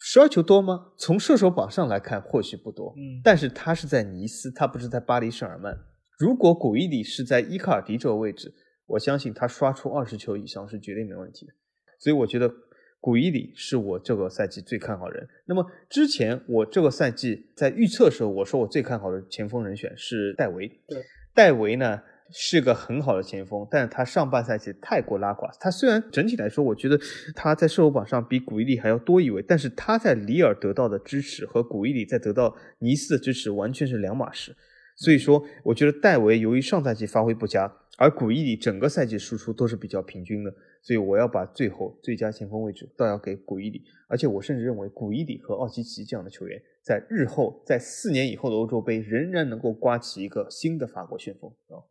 [0.00, 0.88] 十二球多吗？
[0.98, 5.78] 从射手榜上来看或许不多，嗯，但是他是在尼斯，他不是在巴黎圣尔曼。
[6.18, 8.52] 如果古伊里是在伊卡尔迪这个位置，
[8.86, 11.52] 我相信他刷出二十球以上是绝对没问题的。
[11.98, 12.52] 所以我觉得
[13.00, 15.28] 古伊里是我这个赛季最看好人。
[15.46, 20.66] 那么之前我这个赛季在预测的时候，我说我最看好的前锋人选是戴维。
[20.88, 21.02] 对，
[21.34, 22.00] 戴维呢
[22.32, 25.48] 是个很好的前锋，但是他上半赛季太过拉垮。
[25.60, 26.98] 他虽然整体来说，我觉得
[27.34, 34.56] 他在射手榜上比古伊里还要多一位，但是他在里尔得到的支持和古伊里在得到尼斯的支持完全是两码事。
[34.96, 40.50] 所以说，我觉得戴维由于上赛季发挥不佳，而古伊里整个赛季输出都是比较平均的，
[40.82, 43.82] 所以我要把最后最佳前锋位置倒要给古伊里。
[44.08, 51.82] 而且我甚至认为古伊里和奥奇奇这样的球员，在日后在四年以后的欧洲杯仍然能够刮起一个新的法国旋风啊！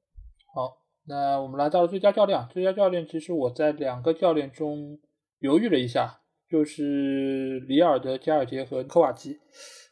[0.56, 2.48] 好，那我们来到了最佳教练。
[2.52, 4.99] 最佳教练其实我在两个教练中
[5.40, 9.38] 犹豫了一下，就是里尔的加尔杰和科瓦奇。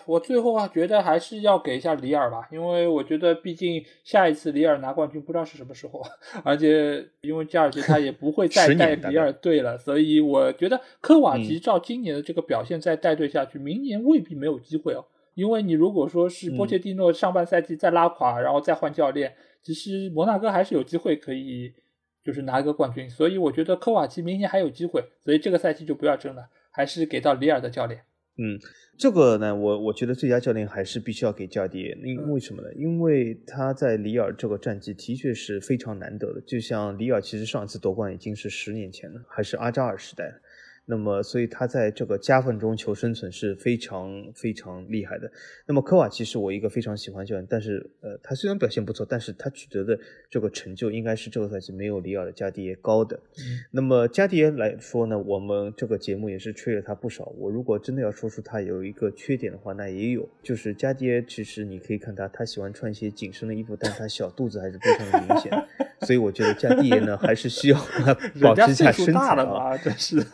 [0.06, 6.02] 我最后啊，觉得还是要给一下里尔吧，因为我觉得毕竟下一次里尔拿冠军不知道是什么时候，
[6.44, 15.06] 而且因为加尔杰他也不会 再带里尔队了，所以我觉得科瓦奇照今年的这个表现再带队下去，明年未必没有机会哦。
[15.36, 21.74] 因为你如果说是波切蒂诺上半赛季再拉垮，然后再换教练，其实摩纳哥还是有机会可以
[22.24, 28.02] 就是拿一个冠军，所以我觉得科瓦奇明年还有机会，所以这个赛季就不要争了，还是给到里尔的教练。
[28.38, 28.60] 嗯，
[28.98, 32.74] 这个呢，我我觉得最佳教练还是必须要给加迪，因为什么呢？
[32.74, 36.42] 因为他在里尔这个战绩的确是非常难得的。
[36.42, 40.34] 就像里尔其实上一次夺冠已经是十年前了，还是阿扎尔时代了。
[40.86, 45.32] 那么，所以他在这个夹缝中求生存是非常非常厉害的。
[45.66, 49.98] 那么科瓦奇是我一个非常喜欢球员，但是呃，他虽然表现不错，但是他取得的
[50.30, 53.18] 这个成就应该是这个赛季没有里尔的加迪耶高的。
[53.72, 57.32] 那么加迪耶来说呢，我们这个节目也是吹了他不少。
[57.38, 65.52] 我如果真的要说出他有一个缺点的话，那也有，就是加迪耶其实你可以看他，他喜欢穿一些紧身的衣服，但他小肚子还是非常的明显。
[66.04, 67.80] 所以我觉得加迪耶呢，还是需要
[68.42, 70.22] 保持一下身材啊，真是。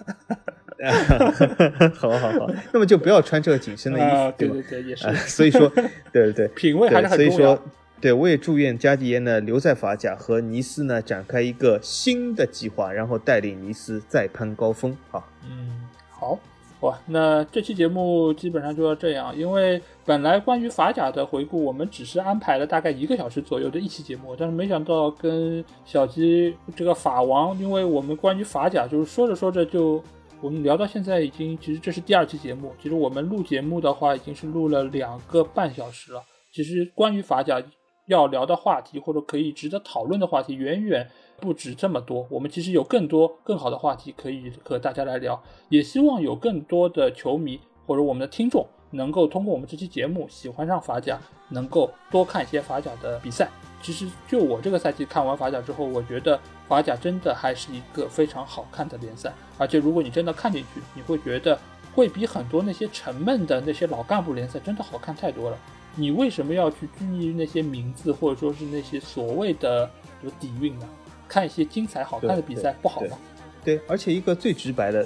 [1.93, 5.13] 好好好，那么就不要穿这个紧身的衣服，对对对，也是。
[5.27, 5.67] 所以说，
[6.13, 7.31] 对对对，品味还是很重要。
[7.31, 7.61] 所以说，
[7.99, 14.95] 对我也祝愿加迪耶呢留在法甲和尼斯呢展开一个新的计划，然后带领尼斯再攀高峰。
[15.11, 16.39] 好，嗯，好
[16.79, 30.01] 哇，那这期节目基本上就要这样，因为本来关于法甲的回顾，我们只是安排了大概一个小时左右的一期节目，但是没想到跟小鸡这个法王，因为我们关于法甲就是说着说着就。
[30.41, 32.73] 我们聊到现在已经，其实这是第二期节目。
[32.81, 36.23] 其实我们录节目的话，已经是录了两个半小时了。
[36.49, 37.61] 其实关于法甲
[38.07, 41.05] 要聊的话题，或者可以值得讨论的话题，远远
[41.41, 42.25] 不止这么多。
[42.31, 45.41] 我们其实有更多更好的话题可以和大家来聊。
[45.67, 53.49] 也希望有更多的球迷或者我们的听众，能够通过我们这期节目喜欢上法甲，能够多看一些法甲的比赛。
[53.81, 59.33] 其实就我这个赛季看完法甲之后，我觉得法甲真的还是一个非常好看的联赛。
[59.57, 61.57] 而且如果你真的看进去，你会觉得
[61.93, 65.57] 会比很多那些沉闷的那些老干部联赛真的好看太多了。
[65.95, 69.89] 你为什么要去拘泥于那些名字，或者说是那些所谓的
[70.23, 70.87] 有底蕴呢？
[71.27, 73.17] 看一些精彩好看的比赛不好吗？
[73.63, 75.05] 对，而且一个最直白的。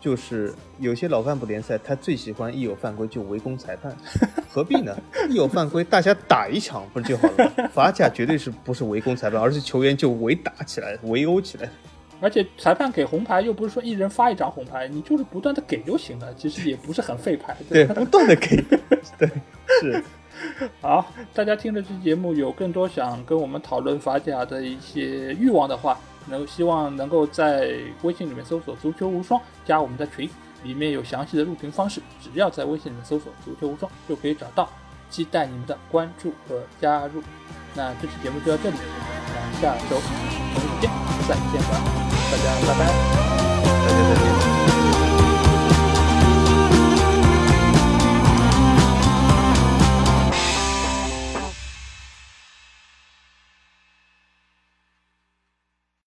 [0.00, 3.96] 就是有些老干部联赛，他最喜欢一有犯规就围攻裁判，
[4.48, 4.96] 何必呢？
[5.28, 7.44] 一有犯规，大家打一场不是就好了？
[7.56, 7.68] 吗？
[7.74, 11.68] 法甲绝对是不是围攻裁判，而是球员就围打起来，围殴起来。
[12.18, 17.54] 而且裁判给红牌又不是说一人发一张红牌，你就是不断的给就行了， 其实也不是很费牌。
[17.68, 18.56] 对，不断的给，
[19.18, 19.28] 对，
[19.82, 20.02] 是。
[20.82, 25.98] 好，大家听了这期节目有更多想跟我们讨论法甲的一些欲望的话，
[26.28, 30.28] 能希望能够在微信里面搜索“足球无双”，加我们的群，
[30.62, 34.68] 里面有详细的入群方式，只要在微信里面搜索“足球无双”就可以找到。
[35.08, 37.22] 期待你们的关注和加入。
[37.74, 40.36] 那这期节目就到这里，我们下周同一时
[40.80, 40.90] 间
[41.28, 41.78] 再见吧，
[42.32, 42.82] 大家拜拜，
[43.62, 44.35] 大家再见。